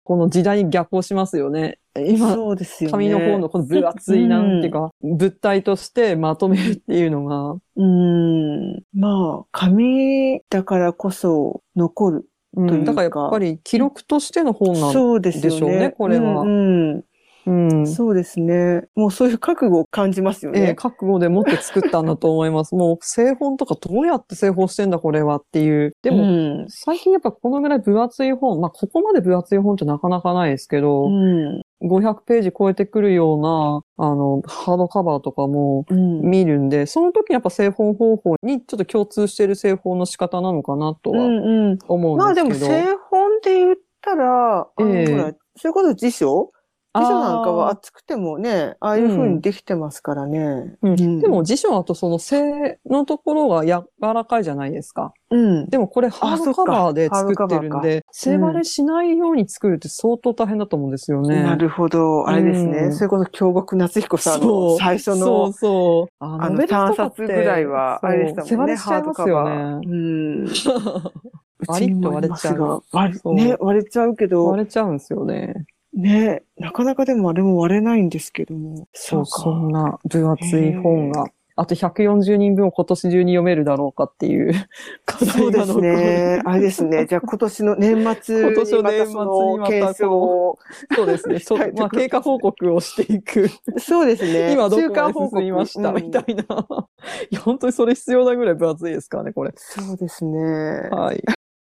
[0.06, 1.78] この時代に逆行しますよね。
[1.96, 2.92] 今、そうですよね。
[2.92, 8.82] 紙の方のこの分厚いなんていうか、物体としてまとめるっていうのが、うん。
[8.92, 12.28] まあ、紙だからこそ残る。
[12.56, 12.68] うん。
[12.68, 12.86] というか。
[12.86, 16.42] だからやっぱり記録としての本なんでしょうねこれは。
[16.42, 17.04] うんうん
[17.46, 17.52] う
[17.82, 17.86] ん。
[17.86, 18.84] そうですね。
[18.94, 20.74] もうそういう覚悟を感じますよええね。
[20.74, 22.74] 覚悟でもって作ったんだと思います。
[22.76, 25.92] もう製本とかどうやって製本してんだこれはっていう。
[26.02, 42.72] でも、うん最近やっぱこのぐらい分厚い本、まあここまで分厚い本ってなかなかないですけど、うん500ページ超えてくるような、あの、ハードカバーとかもうん見るんで、その時にやっぱ製本方法にちょっと共通している製本の仕方なのかなとうはんうんまあで思うんですけど。
[42.72, 46.50] も製本で言ったら、あのええほら、それこそ辞書
[46.94, 50.76] 辞書なんかは厚くてもね、ああいう風にできてますからね。
[50.82, 55.12] うんうんでも辞書だとその製のところが柔らかいじゃないですか。
[55.30, 55.68] うん。
[55.68, 61.42] でもこれハードカバーで作ってるんで、背割れしないように作るって相当大変だと思うんですよね。
[61.42, 62.28] なるほど。
[62.28, 62.78] あれですね。
[62.78, 66.14] うんそれこそ京極夏彦さんの最初そうの、そう。
[66.20, 68.50] ああの、3冊ぐらいは、あれでしたもんね。
[68.50, 69.52] 背割れしちゃいますよね。
[69.84, 70.44] うん。
[71.66, 75.66] バリッと割れちゃうね、割れちゃうけど、割れちゃうんですよね。
[75.94, 78.88] ね、なかなかでもあれも割れないんですけども。
[78.92, 81.26] そう、かそんな分厚い本が。
[81.56, 84.52] あと140人分を今年中に読めるだろうかっていう
[85.06, 85.78] 課そうです。
[85.78, 86.42] ね。
[86.44, 87.06] あれですね。
[87.06, 90.58] じゃあ今年の年末今年の年末にのまた検証を。
[90.96, 91.38] そうですね。
[91.38, 93.48] そまあ、経過報告をしていく。
[93.78, 94.52] そうですね。
[94.52, 96.42] 今どこまで進みました、うんみたいな。
[97.30, 99.52] いや、本当にそれ必要なぐらい分厚いですからね、これ。
[99.54, 100.40] そうですね。
[100.90, 101.22] はい。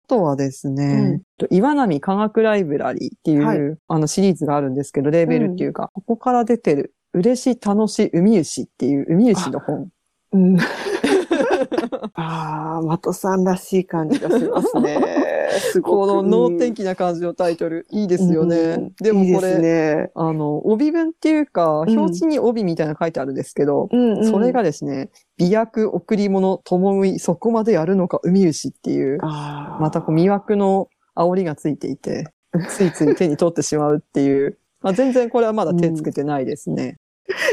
[0.07, 9.88] あとはですね、岩波科学ライブラリーっていう、はいあのシリーズがあるんですけど、レーベルっていうか、ここから出てる、嬉し楽し海牛っていう海牛の本。
[10.33, 10.57] うん。
[12.14, 14.99] ああ、的さんらしい感じがしますね。
[15.72, 16.07] すごく。
[16.07, 18.57] この能天気な感じのタイトル、いいですよね。
[18.57, 20.11] うんでもいいこれ、ですね。
[20.14, 32.27] あの、帯文っていうか、うん表紙に帯みたいなの書いてあるんですけど、うんうんそれが、ですね、美薬、贈り物、共い、そこまでやるのか海牛っていう、またこう魅惑の煽りがついていて、
[32.68, 34.59] ついつい手に取ってしまうっていう。
[34.83, 36.96] まあ、全然これはまだ手つけてないですね。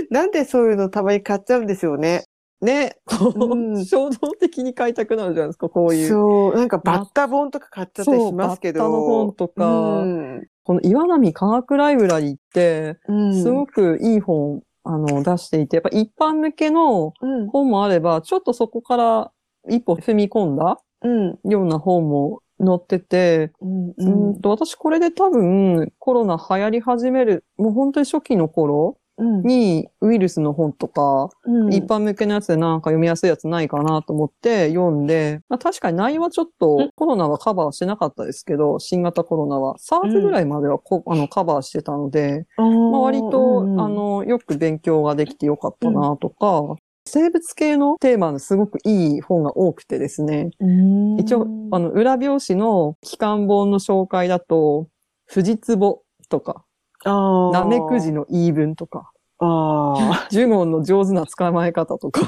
[0.10, 2.24] なんでそういうのたまに買っちゃうんでしょうね。
[2.62, 3.86] ね、こう、うん。
[3.86, 6.08] 衝動的に買いたくなるじゃないですか、こういう。
[6.08, 8.80] そう、なんかバッタ本とか買っちゃったりしますけど。
[8.80, 9.66] バッタの本とか、
[10.02, 10.48] うん。
[10.64, 13.42] この岩波科学ライブラリーって、うん。
[13.42, 17.48] すごくいい本、あの、出していて、やっぱ一般向けのうん。
[17.48, 19.32] 本もあれば、ちょっとそこから
[19.70, 21.40] 一歩踏み込んだうん。
[21.50, 31.74] ような本も載ってて、うんと私これで多分コロナ流行り始める、もう本当に初期の頃うんにウイルスの本とか、うん。
[31.74, 39.76] 一般向けのやつでなんか読みやすいやつないかなと思って読んで、まあ確かに内容はちょっとコロナはカバーしてなかったですけど、新型コロナは。
[39.78, 42.68] SARS ぐらいまではこ、あのカバーしてたので、まあ、
[43.02, 51.20] 割と、あ、の、よく勉強ができてよかったなとか、生物系のテーマのすごくいい本が多くてですね、うん。
[51.20, 54.88] 一応、あの、裏表紙の期間本の紹介だと、
[55.32, 56.64] 富士壺とか、
[57.06, 62.22] あナメクジの言い分とか、あジュゴンの上手な捕まえ方とか、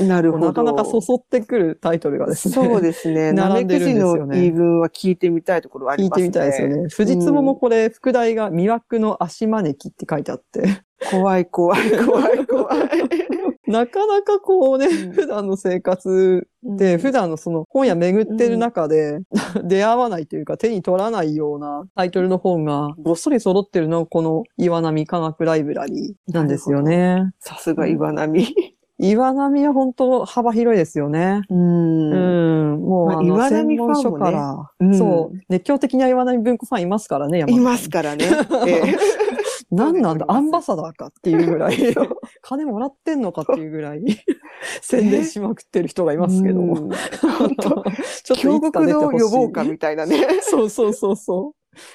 [0.00, 0.46] あ、なるほど。
[0.46, 2.54] なかなかそそってくるタイトルがですね。
[2.54, 3.32] そうですね。
[3.32, 6.26] ナメ並んでるんクジですよねの言い分は聞いてみたいところはありますね。
[6.26, 6.88] 聞いてみたいですよね。
[6.88, 12.78] 富士壺もこれ、副題が魅惑の足招きって書いてあって、怖い怖い怖い怖い。
[13.66, 19.20] なかなかこうね、うん普段の生活で、普段のその本屋巡ってる中で、
[19.64, 27.30] 出会わないというか手に取らないようなタイトルの本がごっそり揃ってるのがこの岩波科学ライブラリーなんですよね。
[27.40, 28.54] さすが岩波。
[28.98, 31.42] 岩波は本当幅広いですよね。
[31.50, 31.54] う。
[31.54, 32.80] うんん。
[32.80, 38.26] もう、岩波専門書ファンもねから、うんそう、熱狂的な岩波文庫ファンいますからね、山いますからね。
[38.66, 39.21] ええ
[39.72, 41.76] 何なんだ、アンバサダーかっていうぐらい、
[42.42, 44.04] 金もらってんのかっていうぐらい、
[44.82, 46.76] 宣伝しまくってる人がいますけども。
[46.92, 49.18] ちょっといつか出てのほしい。
[49.20, 50.26] 予防かみたいなね。
[50.42, 51.54] そうそうそうそ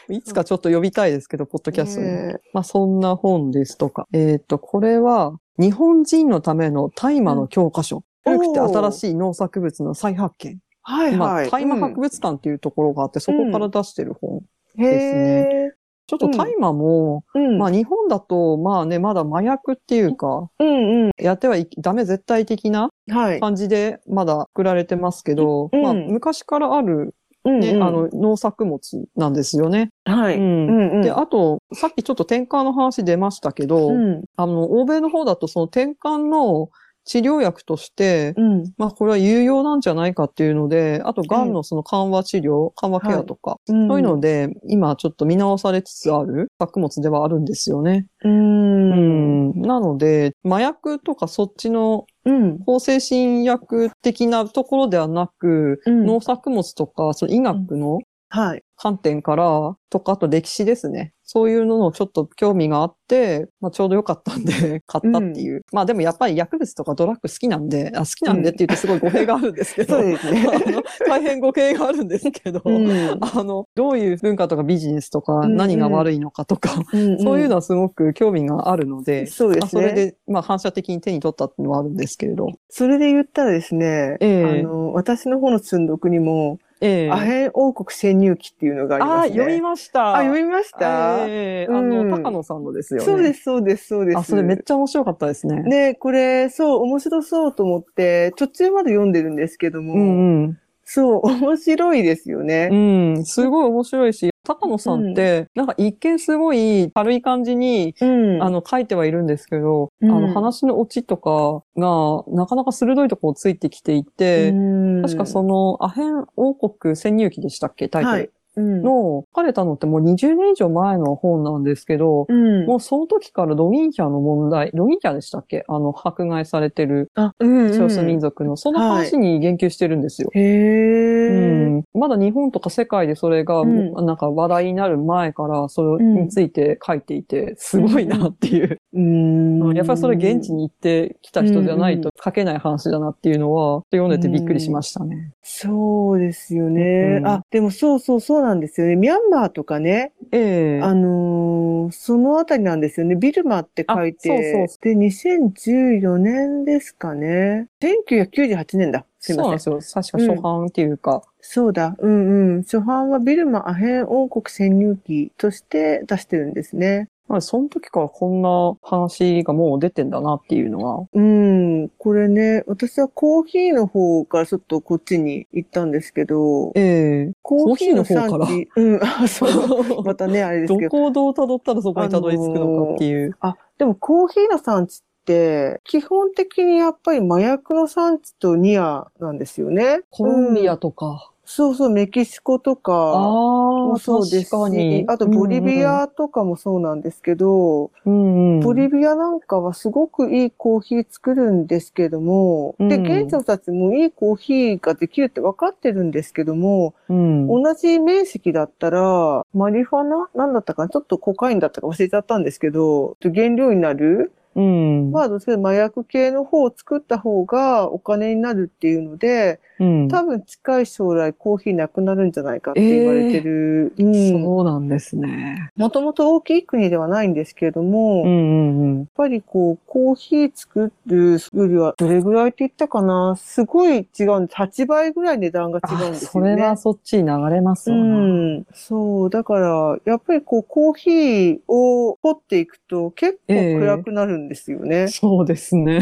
[0.09, 0.13] う。
[0.13, 2.07] いつかちょっと呼びたいですけど、ポッドキャストに。
[2.07, 4.07] ねまあそんな本ですとか。
[4.11, 8.03] えっ、と、これは、日本人のための大麻の教科書。
[8.23, 10.57] 古くて新しい農作物の再発見。
[10.81, 11.49] はいまあ、はい。
[11.51, 14.37] 大麻博物館っていうところがあって、そこから出してる本。
[14.37, 14.41] うん
[14.79, 15.77] へえ。
[16.07, 17.57] ちょっと大麻も、うん。
[17.57, 21.11] まあ日本だと、まあね、まだ麻薬っていうか、うんうん。
[21.17, 23.39] やってはいダメ絶対的なはい。
[23.39, 28.79] 感じでまだ作られてますけど、うんまあ昔からあるうんね、うんあの農作物
[29.15, 29.89] なんですよね。
[30.05, 30.37] はい。
[30.37, 31.01] うんうんうん。
[31.01, 34.23] で、あと、さっきちょっと転換の話出ましたけど、うん。
[34.35, 36.69] あの、欧米の方だとその転換の
[37.07, 38.73] 治療薬として、うん。
[38.77, 48.07] まあこれは有用なんじゃないかっていうので、あと癌のその緩和治療、緩和ケアとか、うんそういうので、今ちょっと見直されつつある作物ではあるんですよね。
[48.23, 48.29] う。
[48.29, 49.61] うんん。
[49.61, 52.59] なので、麻薬とかそっちのうん。
[52.59, 57.99] 抗精神薬的なところではなく、うん農作物とか、その医学の
[58.37, 58.63] はい。
[58.75, 61.13] 観点から、とか、あと歴史ですね。
[61.23, 65.65] そういうののちょっと興味があって、まあちょうどよかったんで、 買ったっていう。
[65.73, 69.97] まあでもやっぱり薬物とかドラッグ好きなんで、あ好きなんでって言うとすごい語弊があるんですけど。
[69.97, 82.47] あの大変語弊があるんですけど、うんあの、どういう文化とかビジネスとかうんうん何が悪いのかとか、うんそういうのはすごく興味があるので、そうですねまあそれで、まあ反射的に手に取ったっていうのはあるんですけれど。
[82.69, 89.35] それで言ったらですね、ええあの、私の方の積読にも、ええアヘン王国潜入記っていうのがありああ、ますね。
[89.35, 90.15] 読みました。
[90.15, 93.05] あ、読みました、ええあうんの、高野さんのですよね。
[93.05, 94.17] そうです、そうです、そうです。
[94.17, 95.63] あ、それめっちゃ面白かったですね。
[95.63, 100.59] ね、これ、そう、面白そうと思って、途中まで読んでるんですけども、うんうん。
[100.89, 102.69] そう、面白いですよね。
[102.71, 102.75] う
[103.19, 108.41] ん、すごい面白いし、高野さんって、なんか一見すごい軽い感じに、うん。
[108.41, 114.53] あの、書いてはいるんですけど、うんあの、話のオチとかが、なかなか鋭いところをついてきていて、う
[114.99, 118.13] ん確かその、アヘン王国潜入記でしたっけタイトル。
[118.13, 125.65] はいうん、の、書かれたのってもう20年以上前の本なんですけど、うん、もうその時からロギンヒャの問題、ロギンヒャでしたっけ？
[125.67, 130.29] あの、迫害されてる少数民族の、その話に言及してるんですよ。
[130.33, 133.93] へえ、うん、まだ日本とか世界でそれが、うん。
[134.05, 138.79] なんか話題になる前から、それについて書いていて、すごいなっていう。
[138.93, 139.73] うん。
[139.75, 145.33] やっぱりそれ現地に行ってきた人じゃないと書けない話だなっていうのは、読んでてびっくりしましたね。
[145.43, 147.17] そうですよね。
[147.19, 147.27] うん。
[147.27, 148.95] あ、でもそうそうそうなんですよね。
[148.95, 153.15] ミャンマーとかね、ええあのーそのあたりなんですよね。
[153.15, 157.67] ビルマって書いて、あそうそで、2014年ですかね。
[157.81, 159.05] 1998年だ。
[159.19, 159.59] すいません。
[159.59, 160.01] そうなんですよ。
[160.01, 161.23] 確か初版っていうか。
[161.39, 161.95] そうだ。
[161.97, 162.63] うんうん。
[162.63, 167.09] 初版はビルマアヘン王国潜入記として出してるんですね。
[167.27, 171.07] まあ、その時からこんな話がもう出てんだなっていうのが。
[171.13, 171.89] うん。
[171.97, 180.03] これね、私はコーヒーの方からちょっとこっちに行ったんですけど、ええコーヒーの産コー地、うん、あ、そう。
[180.03, 180.91] またね、あれですどけど。
[180.91, 183.35] こをどう辿ったらそこにたどり着くのかっていう。
[183.41, 189.99] あ、でもコーヒーの産地って、基本的にやっぱり麻薬の産地とニアなんですよね。
[190.09, 191.31] コロンビアうんとか。
[191.49, 195.05] そうそう、メキシコとかあもあ、そうですし、。
[195.07, 203.01] あとボリビアとかもそうなんですけど、うんうん、ボリビアなんかはすごくいいコーヒー作るんですけども、で、うん。
[203.21, 210.29] 現地の人たちもいいコーヒーができるって分かってるんですけども、うん、同じ面積だったら、マリファナ？
[210.35, 210.89] なんだったかな？
[210.89, 215.11] ちょっとコカインだったか忘れちゃったんですけど、原料になるうん。
[215.11, 223.93] まあ、どっちかというと麻薬系の方を作った方がお金になるっていうので、うん、多分近い将来コーヒーなくなるんじゃないかって言われてる。
[223.97, 224.41] うん。
[224.43, 225.69] そうなんですね。
[225.75, 229.05] もともと大きい国ではないんですけれども、やっうんうんうん。
[229.15, 233.35] ぱりこう、コーヒー作るよりは、どれぐらいって言ったかな？
[233.35, 234.55] すごい違うんです。
[234.55, 236.51] 8倍ぐらい値段が違うんあ、ですよね。
[236.53, 238.17] それはそっちに流れますうわな。
[238.17, 238.65] ん。
[238.73, 239.29] そう。
[239.29, 245.07] だから、やっぱりこう、コーヒーを掘っていくと結構暗くなるんですよね。
[245.07, 245.97] そうですね。
[245.97, 246.01] うん。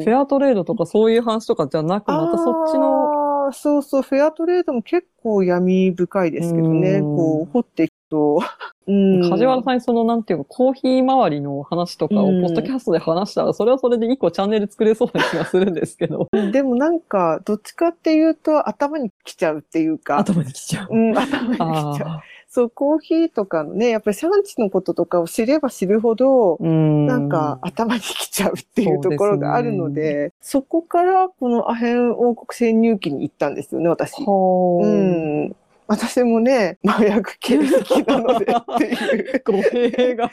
[0.00, 6.96] フェアトレードとかそういう話とかじゃなく、またそっちの、そうそう、フェアトレードも結構闇深いですけどね。
[6.96, 8.40] うんこう、掘っていくと。
[8.86, 9.30] うん。
[9.30, 20.18] 梶原さんにその、なんていうか、コーヒー周りの話とかをうんポッドキャストで話したら、それはそれで一個チャンネル作れそうな気がするんですけど、でもなんか、どっちかっていうと頭に来ちゃうっていうか。
[20.18, 20.88] 頭にきちゃう。
[20.90, 22.20] うん、頭に来ちゃう。
[22.54, 27.06] あそう、コーヒーとかのね、やっぱり産地のこととかを知れば知るほど、ん。
[27.06, 34.22] なんか頭に来ちゃうっていうところがあるので、そこからこのアヘン王国潜入記に行ったんですよね、私。
[34.22, 35.56] うん。
[35.86, 39.42] 私もね、麻薬系好きなのでっていう。
[39.44, 40.30] 語弊が、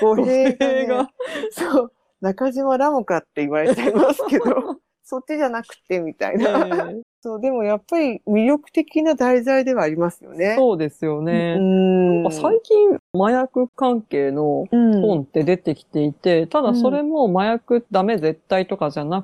[0.00, 1.10] 語語弊がね弊が。
[1.52, 4.44] そう、中島ラモかって言われちゃいますけど、
[5.04, 6.66] そっちじゃなくてみたいな。
[6.66, 10.54] ええそう、でもやっぱり魅力的な題材ではありますよね。
[10.56, 11.56] そうですよね。
[11.58, 12.32] うん。
[12.32, 19.22] 最近、麻薬関係のうん本って出てきていて、ただそれも麻薬ダメ絶対とかじゃな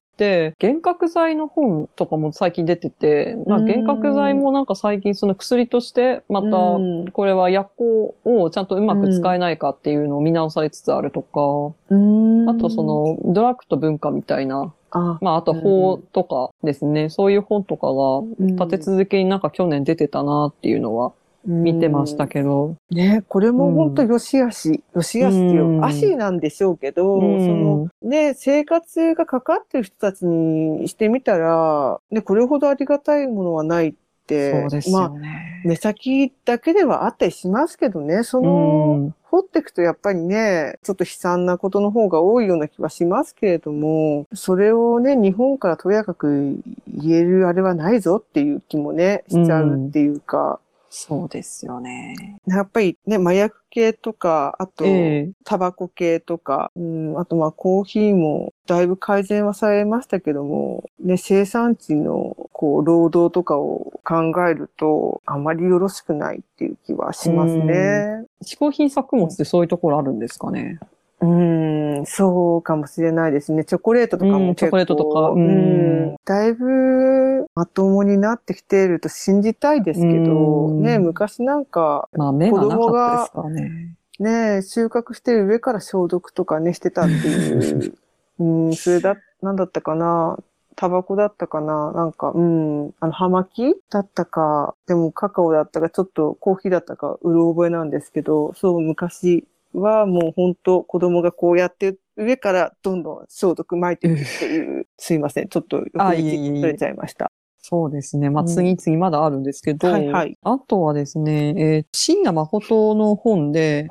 [0.60, 3.64] 幻覚剤の本とかも最近出てて、まあ、うん。
[3.66, 7.10] 幻覚剤もなんか最近その薬として、また、うん。
[7.10, 12.48] これは薬効をちゃんとうまく使えないかっていうのを見直されつつあるとか、うん。
[12.48, 18.22] あとそ、の、ドラッグと文化みたいな、あ、まあ、あと法とかですね、そういう本とかが
[18.66, 21.12] 立て続けになんか去年出てたなっていうのは
[21.46, 27.46] 見てましたけど、ね、これも本当よしあし、よしあしっていうう、ん足なんでしょうけど、うん。
[27.46, 33.94] そのね、生活がかかってる人たちにしてみたら、ね、これほどありがたいものはないっ
[34.26, 35.62] て、そうですまあ、よね。
[35.64, 39.14] 目先だけではあったりしますけどね、その、うん。
[39.30, 52.38] 掘っていくとやっぱりね、ちょっと悲惨なことの方が多いような気はしますけれども、それをね、日本からとやかく言えるあれはないぞっていう気もね、しちゃうっていうか、そうですよね。
[52.46, 68.24] やっぱりね、麻薬系とか、あと、ええタバコ系とか、うん、あとまあコーヒーもだいぶ改善はされましたけども、ね、生産地のこう労働とかを考えると、あまりよろしくないっていう気はしますね。
[68.44, 70.78] 嗜好品作物ってそういうところあるんですかね？
[71.18, 73.64] うん、そうかもしれないですね。
[73.64, 83.96] チョコレートとかうんも結構、チョコレートとかううんん、だいぶまともになってきていると信じたいですけど、うんね、昔なんか、まあ、目がなかったですからね。
[84.18, 87.94] ね、収穫してる上から消毒とかね、してたっていう。
[88.38, 90.38] うん、それだ、なんだったかな？
[90.74, 91.92] タバコだったかな？
[91.92, 99.46] なんか、うん、あの、葉巻だったか、でもカカオだったか、ちょっとコーヒーだったか、うろ覚えなんですけど、そう、昔
[99.80, 107.30] はもう本当子供がこうやって、上からどんどん消毒撒いていくっていう、すいません、ちょっとあ横取れちゃいました。
[107.68, 108.30] そうですね。
[108.30, 113.88] まあ、うん次々まだあるんですけど、はいはいあとはですね、えー、椎名誠の本で、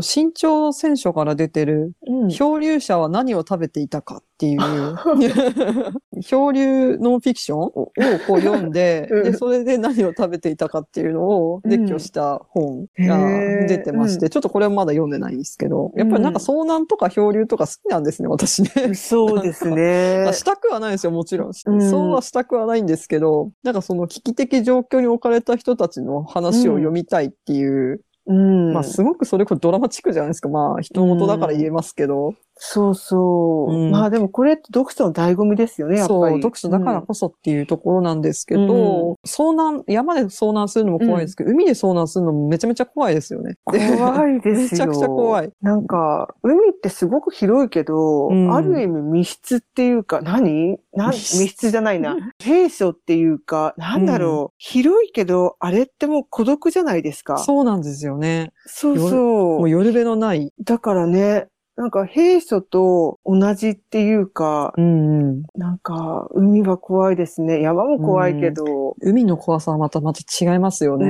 [0.00, 2.28] 新潮選書から出てる、うん。
[2.28, 7.92] 漂流者は何を食べていたかっていう、漂流ノンフィクションをこ
[8.36, 18.94] う読んで、うんで、それで何を食べていたかっていうのを列挙した本が出てまして、うちょっとこれはまだ読んでないんですけど、やっぱりなんか遭難とか漂流とか好きなんですね、私ね。
[18.94, 20.32] そうですね まあ。
[20.32, 21.48] したくはないですよ、もちろん。
[21.48, 28.72] うんそうはしたくはないんですけど、なんかその危機的状況に置かれた人たちの話を読みたいっていう、うん。
[28.72, 30.48] まあすごくそれこそドラマチックじゃないですか。
[30.48, 33.72] まあ人事だから言えますけど、そうそう。
[33.72, 36.20] うんまあでもこれって読書の醍醐味ですよね、やっぱり。
[36.20, 43.56] そう、読書だからこそっていうところなんですけど、遭難、山で遭難するのも怖いですけど、海で遭難するのもめちゃめちゃ怖いですよね。
[43.72, 44.62] うん怖いですよ。
[44.62, 45.50] めちゃくちゃ怖い。
[45.62, 50.78] なんか、海ってすごく広いけど、うんある意味密室っていうか、何？
[50.94, 52.14] なん密室じゃないな。
[52.44, 57.38] 閉所っていうか、なんだろう、広いけど、あれってもう孤独じゃないですか。
[57.38, 58.52] そうなんですよね。
[58.66, 59.70] そうもそうう。
[59.70, 60.52] 夜辺のない。
[60.62, 65.42] だからね、なんか閉所と同じっていうか、うんうん。
[65.54, 67.60] なんか、海は怖いですね。
[67.60, 71.06] 山も怖いけど、海の怖さはまたまた違いますようね。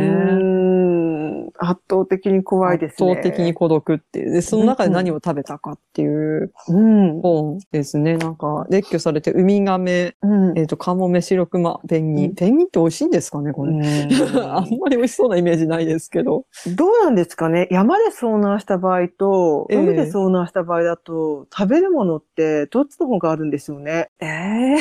[1.31, 3.13] ーん圧倒的に怖いですね。
[3.13, 4.33] 圧倒的に孤独っていう。
[4.33, 7.21] で、その中で何を食べたかっていううん。
[7.21, 8.17] 本ですね。
[8.17, 10.59] なんか、列挙されて、ウミガメ、うん。
[10.59, 12.25] えっ、と、カモメ、シロクマ、ペンギン。
[12.27, 13.73] うんペンギンって美味しいんですかね、これ。
[14.43, 16.45] あんまり美味しそうなイメージないですけど。
[16.77, 24.11] どうなんですかね山で遭難した場合と、ええ海で遭難した場合だと、食べるものってどっちの方があるんでしょうね。
[24.21, 24.77] ええ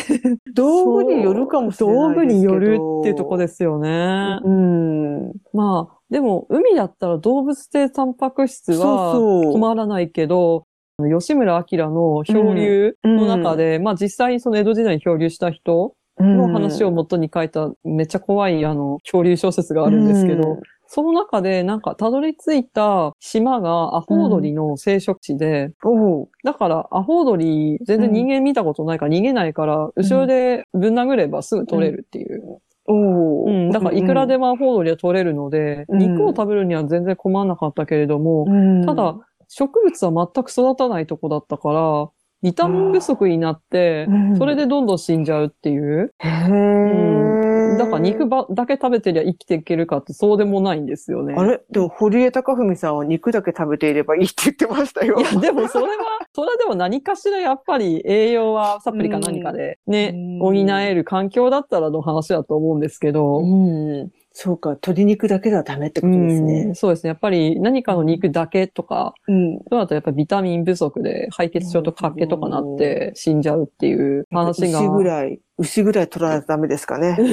[0.53, 2.09] 道具によるかもしれないですけど。
[2.09, 4.39] 道具によるっていうとこですよね。
[4.43, 5.33] うん。
[5.53, 9.53] まあ、でも、海だったら動物性タンパク質はそうそう。
[9.53, 10.63] 困らないけど、
[11.07, 20.57] 吉村明の漂流の中で、まあ実際にその江戸時代に漂流した人の話を元に書いためっちゃ怖いあの漂流小説があるんですけど、
[20.87, 26.29] その中でなんかたどり着いた島がアホウドリの生息地で、おう。
[26.43, 32.57] だからアホウドリ全然人間見たことないから逃げないから、後ろでぶん殴ればすぐ取れるっていう。
[32.91, 35.99] おううん、だからいくらでもアホウドリは取れるので、うん。
[35.99, 38.85] 肉を食べるには全然困らなかったけれども、うん。
[38.85, 39.15] ただ、
[39.47, 42.09] 植物は全く育たないとこだったから、
[42.41, 46.13] ビタミン不足になってうん、それでどんどん死んじゃうっていう。
[46.19, 47.77] へー。
[47.77, 51.33] だから肉ばだけ食べてりゃ生きていけるかってそうでもないんですよね。
[51.37, 51.61] あれ？
[51.71, 55.19] でも、堀江貴文さんは肉だけ食べていればいいって言ってましたよ。
[55.19, 55.91] いや、でもそれは、
[56.33, 60.39] それはでも何かしらやっぱり栄養はサプリか何かでね、うん。
[60.39, 66.75] 補える環境だったらの話だと思うんですけど、うんそうか、鶏肉だけではダメってことですうんね。
[66.75, 67.09] そうですね。
[67.09, 69.57] やっぱり何かの肉だけとか、うん。
[69.57, 74.79] そうだとやっぱりビタミン不足で敗血症とかけとかなって死んじゃうっていう話が。
[74.79, 77.17] 牛ぐらい、牛ぐらい取らないとダメですかね。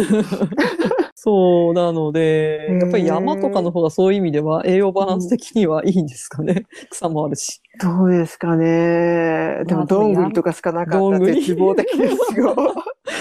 [1.19, 6.67] そうなのでやっぱり山とかの方がそういう意味では栄養バランス的にはいいんですかね。
[6.91, 7.61] 草もあるし。
[7.81, 9.65] どうですかね。
[9.67, 12.55] でも、まあどんぐりとかしかなかったって希望的ですよ。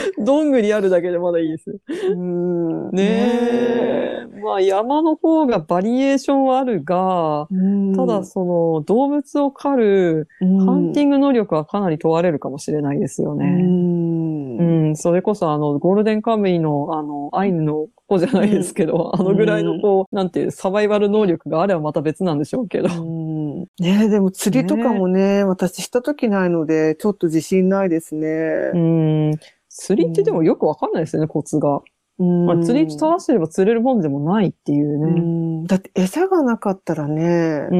[0.23, 1.77] どんぐりあるだけでまだいいです。
[2.11, 4.27] うんねえ。
[4.43, 13.45] まあ山の方がバリエーションはあるが、うんただその動物を狩るうんハンティング能力はかなり問われるかもしれないですようね。
[13.45, 22.89] んうん、それこそあの、ゴールデンカムイのあの、アイヌの子じゃないですけど、あのぐらいのこう、なんていう、サバイバル能力があればまた別なんでしょうけど。
[23.03, 23.35] うん
[23.79, 28.27] ねえ、でも釣りとかもね、私した時ないので、ちょっと自信ないですね。
[28.73, 29.31] うん、
[29.77, 31.81] 釣りってでもよくわかんないですよね、コツが。
[32.17, 35.19] うんまあ、釣り正してれば釣れるもんでもないっていううね。
[35.19, 37.75] んだって餌がなかったらね、う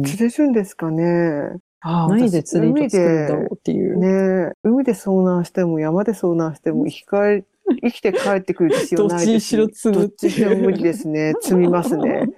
[0.00, 0.02] ん。
[0.04, 1.56] 釣れるんですかね。
[1.80, 3.98] ああ何で釣り糸作るんだろうっていう。
[3.98, 7.44] ねえ、海で遭難しても山で遭難しても生き返、
[7.82, 9.56] 生きて帰ってくる自信はないです。
[9.58, 11.34] どっちにしろ積むどっちにしろ無理ですね。
[11.40, 12.28] 積みますね。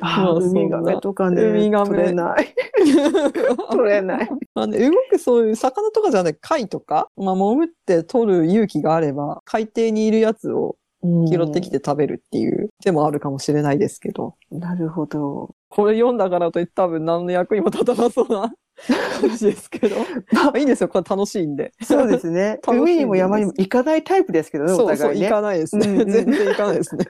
[0.00, 1.42] ああ、まあそんなウミガメとかね。
[1.42, 2.54] ウミガメ取れない。
[3.70, 4.28] 取れない。
[4.54, 14.34] まあね、動くそういう魚とかじゃなくて貝とか、まあ、潜って取る勇気があれば、海底にいるやつを拾ってきて食べるっていう手もあるかもしれないですけど。
[14.50, 14.60] うん。
[14.60, 15.54] なるほど。
[15.68, 18.54] これ読んだからといって多分何の役にも立たなそうな
[19.20, 19.96] 感じですけど。
[20.32, 20.88] まあいいんですよ。
[20.88, 21.72] これ楽しいんで。
[21.82, 22.58] そうですね。
[22.66, 25.26] 海にも山にも行かないタイプですけどね、おそうそう、互いね。
[25.26, 25.86] 行かないですね。
[25.86, 27.06] 全然行かないですね。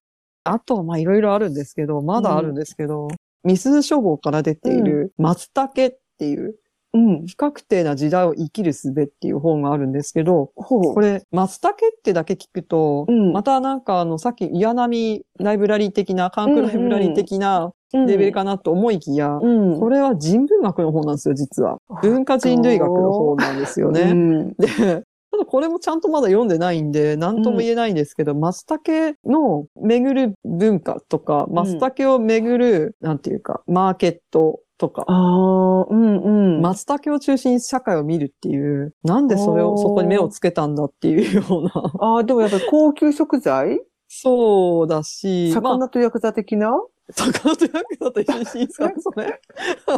[0.48, 3.08] あとはまあいろいろあるんですけど、まだあるんですけど、
[3.44, 6.56] ミス書房から出ている松茸っていう
[6.96, 7.26] うん。
[7.26, 10.50] 不確定な時代を生きる術っていう本があるんですけど。
[10.56, 19.78] これ、松茸ってだけ聞くと、うんまたなんかあの、さっき岩波ライブラリー的な、カンクライブラリー的なレベルかなと思いきや、うん。
[19.78, 21.78] これは人文学の本なんですよ、実は。
[22.02, 24.12] 文化人類学の本なんですようね。
[24.12, 24.48] ん。
[24.54, 25.04] で、
[25.36, 36.16] ただこれもちゃんとまだ読んでないんで、何とも言えないんですけど、松茸の巡る文化とか、松茸を巡る、なんていうか、マーケットとか、ああ、うん
[36.54, 36.62] うん。
[36.62, 41.70] 松茸を中心に社会を見るっていう、なんでそれを、そこに目をつけたんだっていうような。
[42.00, 43.78] ああ、でもやっぱり高級食材？
[44.08, 46.72] そうだし、まあ魚とヤクザ的な、
[47.10, 49.40] 魚とヤクザと一緒に審査それ。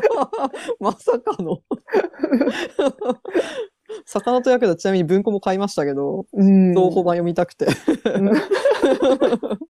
[0.80, 1.59] まさかの。
[4.07, 7.66] 魚とヤクザちなみに文庫も買いましたけど、うん同歩版読みたくて。
[8.14, 8.32] うん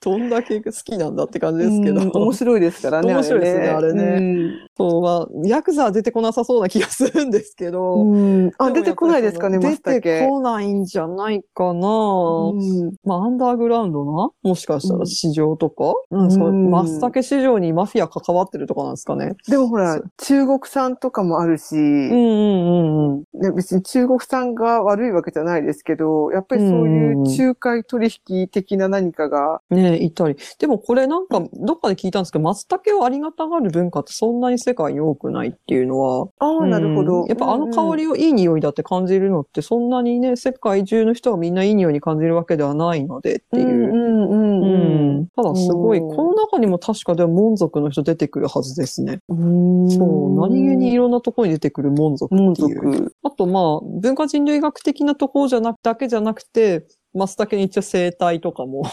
[0.02, 2.02] どんだけ好きなんだって感じですけど。
[2.02, 3.14] うん面白いですからね。
[3.14, 8.02] 面白いですねあれねうんそう、まあ、ヤクザは出てこなさそうな気がするんですけど。
[8.02, 11.72] うんあ、も出てこないですかね、出てこないんじゃないかな。
[11.72, 14.30] うんまあ、アンダーグラウンドな？
[14.42, 19.34] もしかしたうんら市場とか、うん、そう、うん松茸市場にマフィア関わってるとかなんですかね。
[19.48, 23.40] でもほら、中国産とかもあるし、うんうんうんうん。
[23.40, 30.36] ね、別に中国産が悪いわけじゃないですけど、やっぱりそういう仲介取引的な何かが、ねいたり。
[30.58, 37.22] でもこれなんか、どっかで聞いたんですけど、松茸をありがたがる文化ってそんなに世界に多くないっていうのは、ああ、なるほど。
[37.22, 43.66] うんやっぱあの香り、りをいい匂いだって感じるのって、そんなにね、世界中の人がみんないい匂いに感じるわけではないのでっていう。
[43.66, 49.20] うんうんうんうんただすごい、うんこの中にも確かでは門族の人出てくるはずですね。
[49.28, 52.74] うんそう、何気にいろんなところに出てくる門族門っていう。
[52.74, 53.14] 族。
[53.22, 58.84] あとまあ、文化人類学的なところじゃなく、だけじゃなくて、松茸に一応生態とかも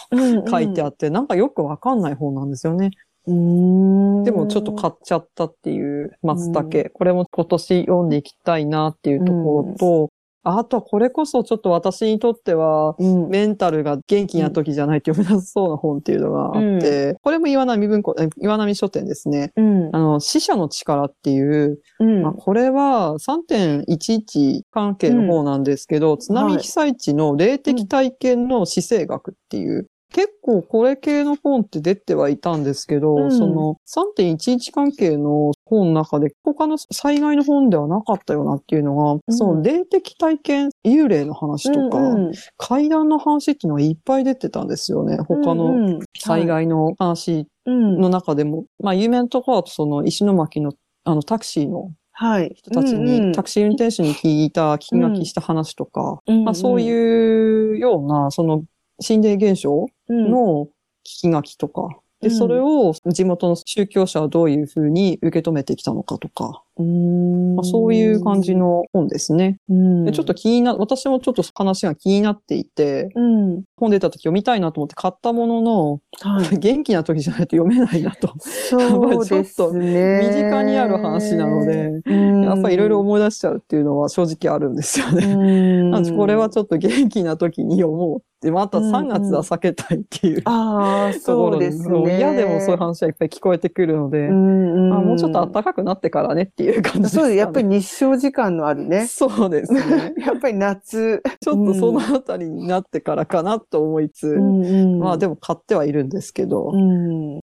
[0.50, 2.90] 書いてあって、なんかよくわかんない本なんですよね。
[3.26, 6.90] うんでもちょっと買っちゃったっていう松茸。
[6.94, 10.13] これも今年読んでいきたいなっていうところと、
[10.44, 13.30] あとはこれこそちょっと私にとっては、うん。
[13.30, 19.54] メンタルが元気な時じゃないと読めなさそうな本っていうのがあって、これも岩波文庫、え岩波書店ですね。
[19.56, 19.90] うん。
[19.96, 22.22] あの、死者の力っていう、うん。
[22.22, 33.32] まあ、これは3.11関係の方なんですけど、津波被災地の霊的体験の死生学っていう、結構これ系の本って出てはいたんですけど、うん。
[33.32, 39.22] その3.11関係の本の中で他の災害の本ではなかったよなっていうのが、ん。
[39.30, 42.32] その霊的体験、幽霊の話とか、うんうん。
[42.58, 45.18] 階段の話っていうのがいっぱい出てたんですよね。
[45.18, 48.00] 他の災害の話うん。
[48.00, 50.74] の中でも、まあ有名なところだとその石巻の
[51.06, 52.54] あのタクシーのはい。
[52.56, 53.32] 人たちに、うんうん。
[53.34, 58.64] タクシー運転手に聞いた、聞き書きした話とか、うんまあそういうような、その
[59.00, 60.32] 心霊現象うん。
[60.32, 60.68] の
[61.04, 61.90] 聞き書きとか、
[62.24, 69.60] で、それを地元の宗教者はどういうふうに受け止めてきたのかとか、うんまあ、そういう感じの本ですね。
[69.70, 73.64] うんでちょっと気にな、私もちょっと話が気になっていて、うん。
[73.78, 76.58] 本出た時読みたいなと思って買ったものの、はい。
[76.58, 78.34] 元気な時じゃないと読めないなと。
[78.40, 80.22] そうですね。
[80.30, 85.26] 身近にある話なので、うん、やっぱりいろいろ思い出しちゃうっていうのは正直あるんですよね。
[85.26, 92.18] うんなんでこれはちょっと元気な時に読もうって、また3月は避けたいっていう、ああ、とこそうろですね。
[92.18, 97.24] 嫌でもそういう話はいっぱい聞こえてくるので、うんまあ、もうちょっと暖かくなってからねっていう感じですかね。
[97.24, 97.38] そうです。
[97.38, 99.06] やっぱり日照時間のあるね。
[99.12, 100.14] そうですね。
[100.26, 101.22] やっぱり夏。
[101.42, 107.40] ちょっとそのあたりになってからかなと思いつつ、まあでも、も買ってはいるんですけど、うん。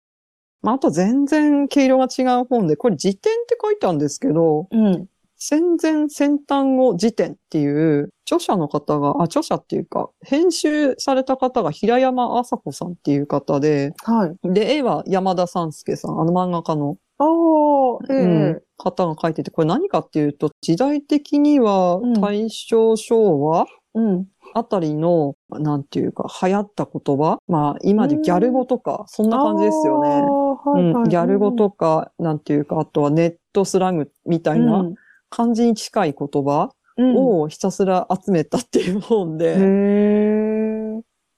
[0.61, 5.07] まああと全然毛色が違う本で、これ辞典って書いてあるんですけど、うん。
[5.43, 14.53] 戦前先端語辞典っていう著者の方が、あ、著者っていうか、編集された方が平山麻子さんっていう方で、はい。
[14.53, 18.27] で、絵は山田三介さん、あの漫画家の、ああ、ええう
[18.57, 23.65] ん方が書いてて、これ何かっていうと、時代的にはうん大正昭和、
[23.95, 24.27] うん。
[24.53, 30.09] あたりの、なんていうか、流行った言葉まあ、今でギャル語とか、そんな感じですよね。
[30.09, 34.83] はいはいうん、ギャル語とか、なんていうか、あとはネットスラングみたいな
[35.31, 40.80] 感じに近い言葉うんをひたすら集めたっていう本で、へえ。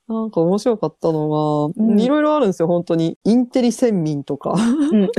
[0.07, 3.17] なんか面白かったのが、うんいろいろあるんですよ、本当に。
[3.23, 4.55] インテリ先民とか、
[4.91, 5.09] イン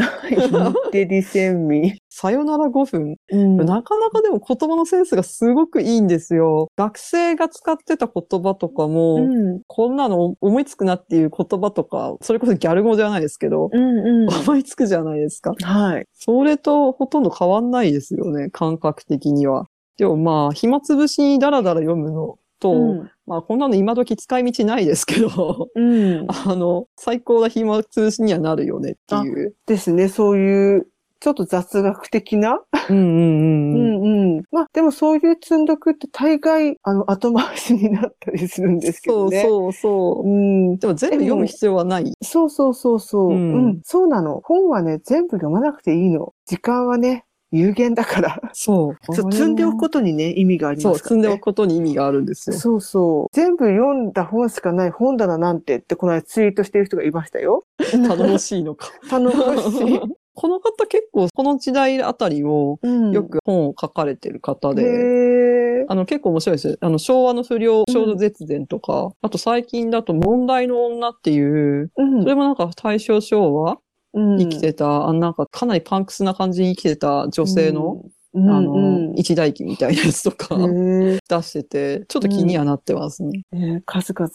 [0.92, 1.94] テリセンミ。
[2.10, 3.16] さよなら5分。
[3.30, 6.68] うんなかなかでも言葉のセンスがすごくいいんですよ。
[6.76, 14.28] 学生が使ってた言葉とかも、うんこんなの思いつくなっていう言葉とか、それこそギャル語じゃないですけど、うんうん。
[14.28, 15.54] 思いつくじゃないですか。
[15.62, 16.06] はい。
[16.12, 19.66] それとほとんど変わんないですよね、感覚的には。
[19.96, 26.26] でもまあ、暇つぶしにダラダラ読むのと、うんまあこんなの今時使い道ないですけど、うん。
[26.46, 29.54] あの、最高な暇つぶしにはなるよねっていう。
[29.66, 30.08] ですね。
[30.08, 30.86] そういう、
[31.20, 32.60] ちょっと雑学的な？
[32.90, 34.02] うんうんううん。
[34.02, 34.42] んうん。
[34.52, 39.40] まあ、でもそういう積んどくって大概、あの、後回しになったりするんですけどね。
[39.40, 40.28] そうそうそう。
[40.28, 40.76] うん。
[40.76, 42.12] でも全部読む必要はない。
[42.22, 43.30] そうそうそうそう。
[43.30, 43.80] ううんん。
[43.84, 44.42] そうなの。
[44.44, 46.34] 本はね、全部読まなくていいの。
[46.44, 47.24] 時間はね、
[47.54, 48.40] 有限だから。
[48.52, 49.14] そう。
[49.14, 51.22] そう積んでおくことにね、意味がありそう、ますから、ね。
[51.22, 52.56] 積んでおくことに意味があるんですよ。
[52.56, 53.28] そうそう。
[53.32, 57.64] 全部読んだ本しかない本棚なんてって、この間ツイートしてる人がいましたよ。
[57.78, 58.88] 頼もしいのか。
[59.08, 60.00] 頼もしい。
[60.36, 66.76] この方結構この時代あたりをうんよく本を書かれてる方へで、ーあの結構面白いですよ。
[66.80, 73.78] あの昭和の不良少女絶伝とか、あと最近だと問題の女っていう、うんそれもなんか大正昭和うん
[74.14, 78.02] 生きてた、あのなんかかなりパンクスな感じに生きてた女性の、
[78.32, 79.10] うん、あうん。
[79.10, 83.42] の、一代記みたいなやつとかへ 出してて、ちょっと気にはなってますね。
[83.52, 84.30] ーね数々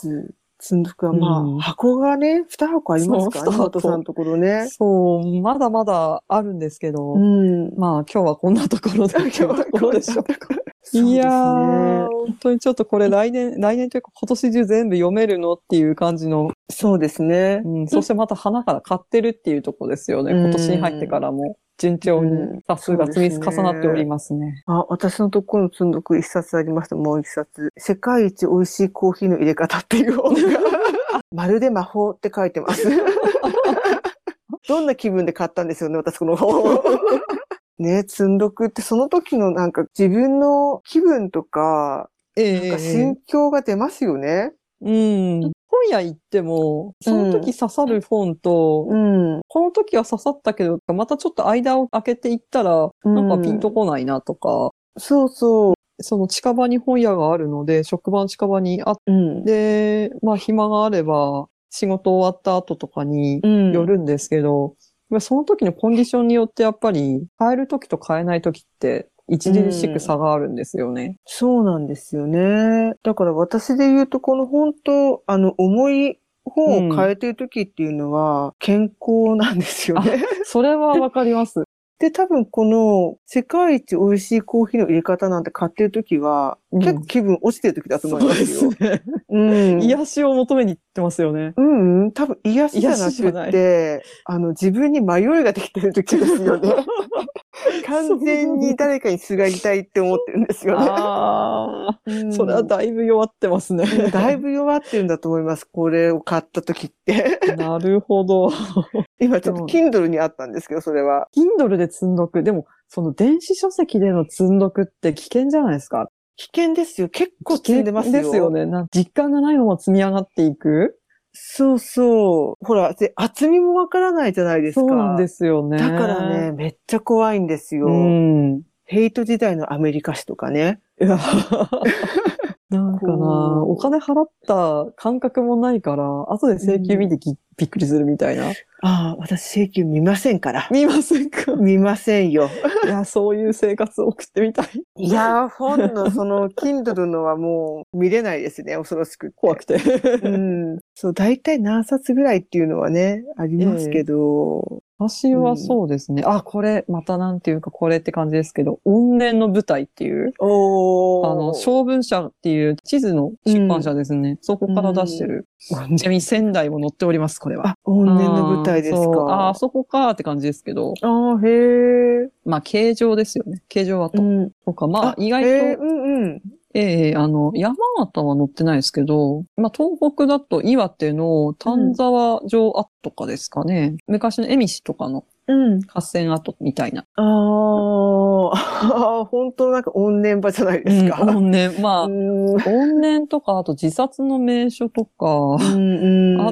[0.62, 1.60] 積んどくは、まあ、うん。
[1.60, 3.64] 箱がね、二箱ありますからね、そう二箱。
[3.64, 4.68] 元さんのところね。
[4.70, 7.74] そう、まだまだあるんですけど、うん。
[7.78, 9.92] まあ今日はこんなところでっていうところ。
[9.94, 10.26] でしょう
[11.00, 17.62] いやー、本当にちょっとこれ来年、来年というか今年中全部読めるのっていう感じの、そうですね。
[17.66, 20.34] うん、そしてまた花から買ってるっていうところですよね。
[20.34, 24.64] うん今年に入ってからも順調にうん冊数が積み重なっておりますね。
[24.68, 27.74] あ、私のところの積んどく一冊ありました、もう一冊。
[27.78, 30.42] 世界一美味しいコーヒーの入れ方っていう本が。
[31.32, 32.88] まるで魔法って書いてます。
[34.68, 36.80] どんな気分で買ったんですよね、私この本。
[37.80, 44.54] ね、積んどくってその時のなんか自分の気分とか、えなんか心境が出ますよね。
[44.82, 45.52] うん。
[45.80, 49.42] 本屋行っても、その時刺さる本と、うん。
[49.48, 55.74] この時は刺さったけど、またちょっと間を空けていったら、なんかピンとこないなとか、そうそう。
[56.02, 59.46] その近場に本屋があるので、職場の近場にあっうん。
[59.46, 64.76] て、まあ暇があれば、仕事終わった後とかにうん寄るんですけど、
[65.10, 71.18] まあその時のコンディションによってやっぱり、買える時と買えない時って、著しく差があるんですよね。
[71.26, 72.94] そうなんですよね。
[73.04, 80.24] だから私で言うと、この本当、あの、重い本を変えてる時っていうのは、健康なんですよね。
[80.44, 81.64] それはわかります。
[82.00, 88.72] で、多分この、世界一美味しいコーヒーの入れ方なんて買ってる時は、うん結構気分落ちてる時だと思いますよ。
[88.72, 89.02] ね。
[89.30, 89.38] う
[89.78, 89.82] ん。
[89.82, 91.54] 癒しを求めに行ってますよね。
[91.58, 96.74] うん、うん、多分癒しじゃなくって、あの、自分に迷いができてる時ですよね。
[97.86, 100.86] 完全に誰かにすがりたいって思ってるんですよね。
[100.90, 103.86] ああ、うんそれはだいぶ弱ってますね。
[104.12, 105.66] だいぶ弱ってるんだと思います。
[105.66, 107.40] これを買った時って。
[107.58, 108.52] なるほど。
[109.20, 111.28] 今ちょっと Kindle にあったんですけど、それは。
[111.36, 112.44] Kindle で積んどく。
[112.44, 116.10] でも、その電子書籍での積んどくって危険じゃないですか。
[116.40, 117.10] 危険ですよ。
[117.10, 118.14] 結構積んでますよ。
[118.14, 118.50] ですよ。
[118.50, 118.66] ね。
[118.66, 120.98] なん実感がないまま積み上がっていく。
[121.34, 122.66] そうそう。
[122.66, 124.82] ほら、で厚みもわからないじゃないですか。
[124.82, 125.78] そうなんですよね。
[125.78, 127.88] だからね、めっちゃ怖いんですよ。
[127.88, 128.62] うん。
[128.86, 130.80] ヘイト時代のアメリカ史とかね。
[132.70, 138.50] なんかな、お金払った感覚もないから、後で請求見てき、びっくりするみたいな。
[138.50, 138.54] あ
[138.84, 140.68] あ、私請求見ませんから。
[140.72, 141.56] 見ませんか？
[141.56, 142.48] 見ませんよ。
[142.86, 144.68] いや、そういう生活を送ってみたい。
[144.98, 149.34] いやー、本のその Kindle のはもう見れないですね、 恐ろしく。
[149.36, 149.78] 怖くて。
[150.24, 150.80] うん。
[150.96, 154.84] そう、大体何冊ぐらいっていうのはね、ありますけど。
[155.00, 156.24] 私はそうですね。
[156.26, 160.34] あ、これ、またなんていうか、これって感じですけど、怨念の舞台っていう。
[160.42, 164.38] あの、小文社っていう地図の出版社ですね。
[164.42, 165.48] そこから出してる。
[165.58, 167.70] ちなみに仙台も載っております、これは。
[167.70, 169.50] あ、怨念の舞台ですそうあか。
[169.50, 172.30] あ、そこかって感じですけど、ああ、へえ。
[172.44, 173.64] まあ、形状ですよね。
[173.70, 174.22] 形状跡。
[174.22, 174.52] ん。
[174.66, 175.44] とか、まあ、意外
[175.78, 176.42] と、うんうん。
[176.76, 183.96] ええあの、山形は載ってないですけど、まあ、東北だと岩手の丹沢城跡とかですかね。
[184.08, 185.80] 昔の恵美市とかのうん。
[185.88, 187.06] 合戦跡みたいな。
[187.16, 191.24] ああ、 本当なんか怨念場じゃないですか。
[191.24, 191.82] うん怨念。
[191.82, 195.58] まあ、うん怨念とか、あと自殺の名所とか、あ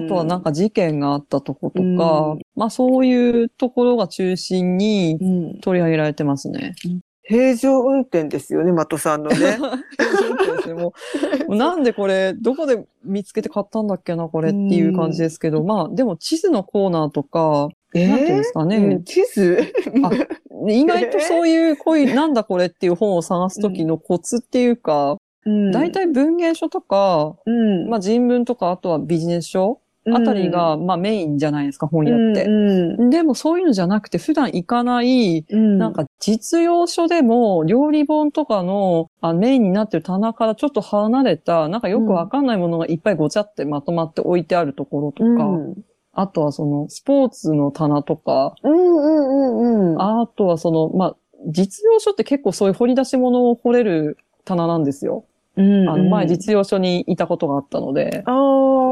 [0.01, 5.25] とはなんか事件があったとことか、うんまあそういうところが中心にう
[5.57, 6.73] ん取り上げられてますね。
[7.27, 9.57] 平常運転ですよね、的さんのね。
[10.65, 10.73] で。
[10.73, 10.93] も
[11.45, 18.77] う、 もうなんでこれ、どこで見つけて買ったんだっけな、これっていう感じですけど、まあ、でも地図のコーナーとか、えなんていうんですかね。
[18.77, 19.59] うん地図？
[20.03, 20.11] あ
[20.69, 25.17] 意外とそういう、こういう、なんだこれっていう本を探すときのコツっていうか、
[25.71, 27.87] 大、体文芸書とか、うん。
[27.87, 29.79] まあ人文とか、あとはビジネス書
[30.13, 32.45] あたりが、まあメインじゃないですか、本屋って。
[32.45, 45.83] うんでもそういうのじゃなくて、普段行かない、うんなんか実用書でも料理本とかのあメインになってる棚からちょっと離れた、なんかよくわかんないものがいっぱいごちゃってまとまって置いてあるところとか、うん
[46.19, 50.01] あとはそのスポーツの棚とか、うんうんうんうん。
[50.01, 55.25] あとはその、まあ、実用書って結構そういう掘り出し物を掘れる棚なんですよ。
[55.57, 58.23] うんあの前実用書にいたことがあったので。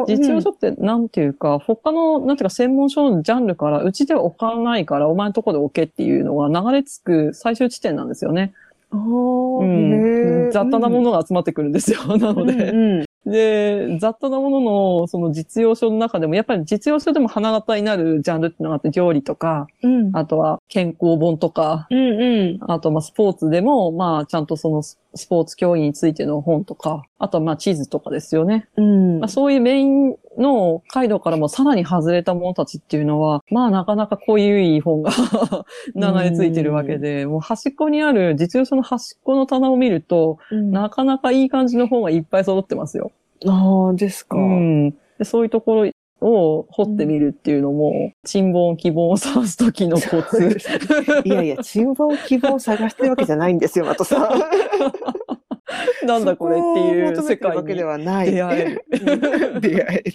[0.07, 8.53] 実用書ってなんていうか、他の、なんていうか専門書のジャンルから、うちでは置かないから、お前のとこで置けっていうのが流れ着く最終地点なんですよね。
[8.91, 11.99] うん雑多なものが集まってくるんですよ。
[12.17, 12.53] なので。
[12.53, 20.15] うんうんで、雑多なものの、その実用書の中でも、やっぱり実用書でも花形になるジャンルっていうのがあって、料理とか、うん。
[20.15, 22.71] あとは健康本とか、うんうん。
[22.71, 28.67] あとまあスポーツでも、まあちゃんとそのススポーツ競技についての本とか、あとはまあ地図とかですよね。
[28.77, 29.19] うん。
[29.19, 35.11] まあ、そういうメインの回路からもさらに外れたものたちっていうのは、まあなかなかこうい本が
[35.95, 43.11] 流れ着いてるわけで、もう端っこにある実用書の端っこの棚を見ると、うんなかなかいい感じの本がいっぱい揃ってますよ。
[43.45, 44.37] ああ、ですか。
[44.37, 44.91] うん。
[45.17, 50.57] でそういうところを掘ってみるっていうのも、沈本、希望を探すときのコツ。
[51.23, 54.29] いやいや、新聞希望を探してるわけじゃないんですよ、的さん。
[56.05, 58.31] なんだこれっていう世界にではない。
[58.31, 58.85] 出会える。
[58.91, 60.13] うん出会える。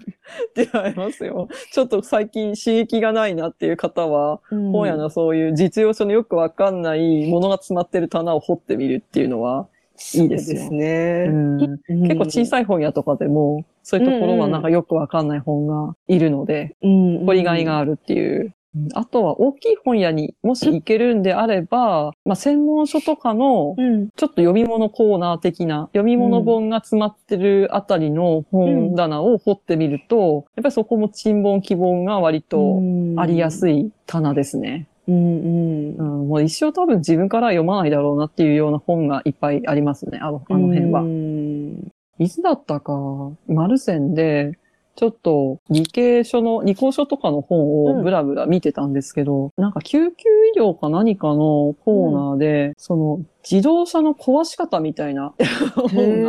[0.55, 1.48] 出会え ますよ。
[1.72, 9.66] ちょっと最近刺激がないなっていう方は、うん本屋のそういう実用書のよくわかんないものが詰まってる棚を掘ってみるっていうのは、
[10.14, 11.26] いいですよね。
[11.28, 11.59] うん
[12.03, 18.55] 結構小い、さい本屋とかでも、そういうところはなんかよくわかんない本がいるので、うん掘りがいがあるっていう。
[18.95, 24.09] あとは大きい本屋にもし行けるんであれば、まあ専門書とかのうん。
[24.16, 32.81] ちょっと読み物コーナー的な、読み物本が詰まってるあたりの本棚を掘ってみると、やっぱりそこも沈本希望が割と
[33.16, 33.71] ありやすい。
[33.81, 34.87] い棚ですね。
[35.09, 36.03] うんうんう。
[36.25, 41.05] ん、もう一生多分自分からは読まないだろうなっていうような本がいっぱいありますね、あのあの辺はう。
[41.07, 42.93] んいつだったか、
[43.49, 44.59] マルセンで、
[45.01, 55.34] ちょっと理系書の、理工書とかの本をブラブラ見てたんですけど、なんか救急医療か何かのコーナーで、その自動車の壊し方みたいな
[55.74, 56.22] 本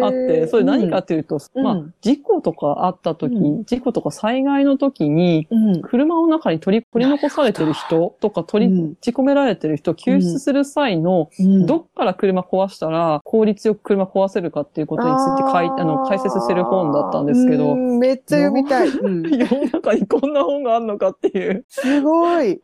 [0.00, 1.64] があって、それ何かっていうと、うん。
[1.64, 5.82] まあ、事故とかあった時、う事故とか災害の時に、うん。
[5.82, 11.66] 車の中に取り取り残されてる人 とか取り、うん閉じ込められてる人を救出する際の、うん。
[11.66, 17.98] どっから車壊したら効率よく車壊せるかっていうことについてかいあの解説してる本だったんですけど、うん。
[17.98, 18.88] めっちゃ読みたい。
[18.88, 19.22] うん。
[19.30, 22.60] 世の中にこんな本があるのかっていう、すごい。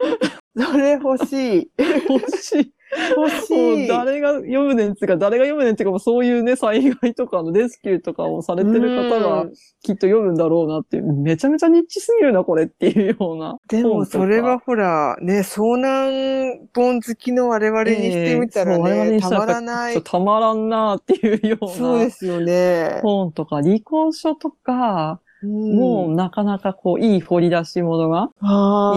[0.57, 1.69] それ欲しい。
[2.09, 2.73] 欲しい。
[3.17, 3.89] 欲しい。
[3.89, 13.59] 誰が読むねんっていうか、誰が読むねんっていうか、そういうね、災害とかのレスキューとかをされてる方がうんきっと読むんだろうなっていう、めちゃめちゃニッチすぎるな、これっていうような。
[13.69, 21.73] でもそれは、ほら、ね、遭難本好きの我々にしてみたらね、にしたまらないたまらんなっていうような。
[21.73, 23.01] そうですよね。
[23.03, 28.31] 本とか、理工書とか、もうなかなかこう、いい掘り出し物が、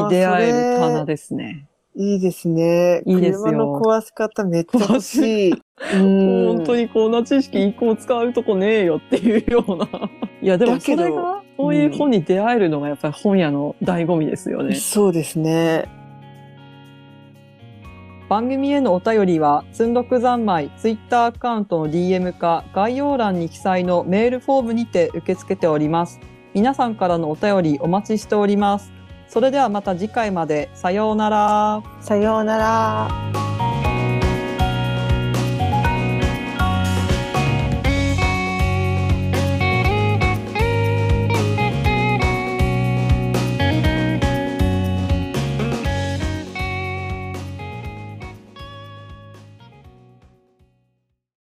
[0.03, 1.67] に出会える棚ですね。
[1.99, 3.01] いいですね。
[3.07, 5.53] いいですよ車の壊し方めっちゃ欲しい。
[5.97, 9.87] 本当にこんな知識一個も使うとこねえよっていうような。
[10.39, 14.75] いや、でもそれが、こういう本に出会えるのがやっぱり本屋の醍醐味ですよね。
[14.75, 15.85] そうですね。
[18.29, 26.19] 番組へのお便りは、積んどく三昧ツイッターアカウントの DM か概要欄に記載のメールフォームにて受け付けております。
[26.53, 28.96] 皆さんからのお便りお待ちしております。
[29.29, 30.69] それではまた次回まで。
[30.73, 31.83] さようなら。
[32.01, 33.86] さようなら。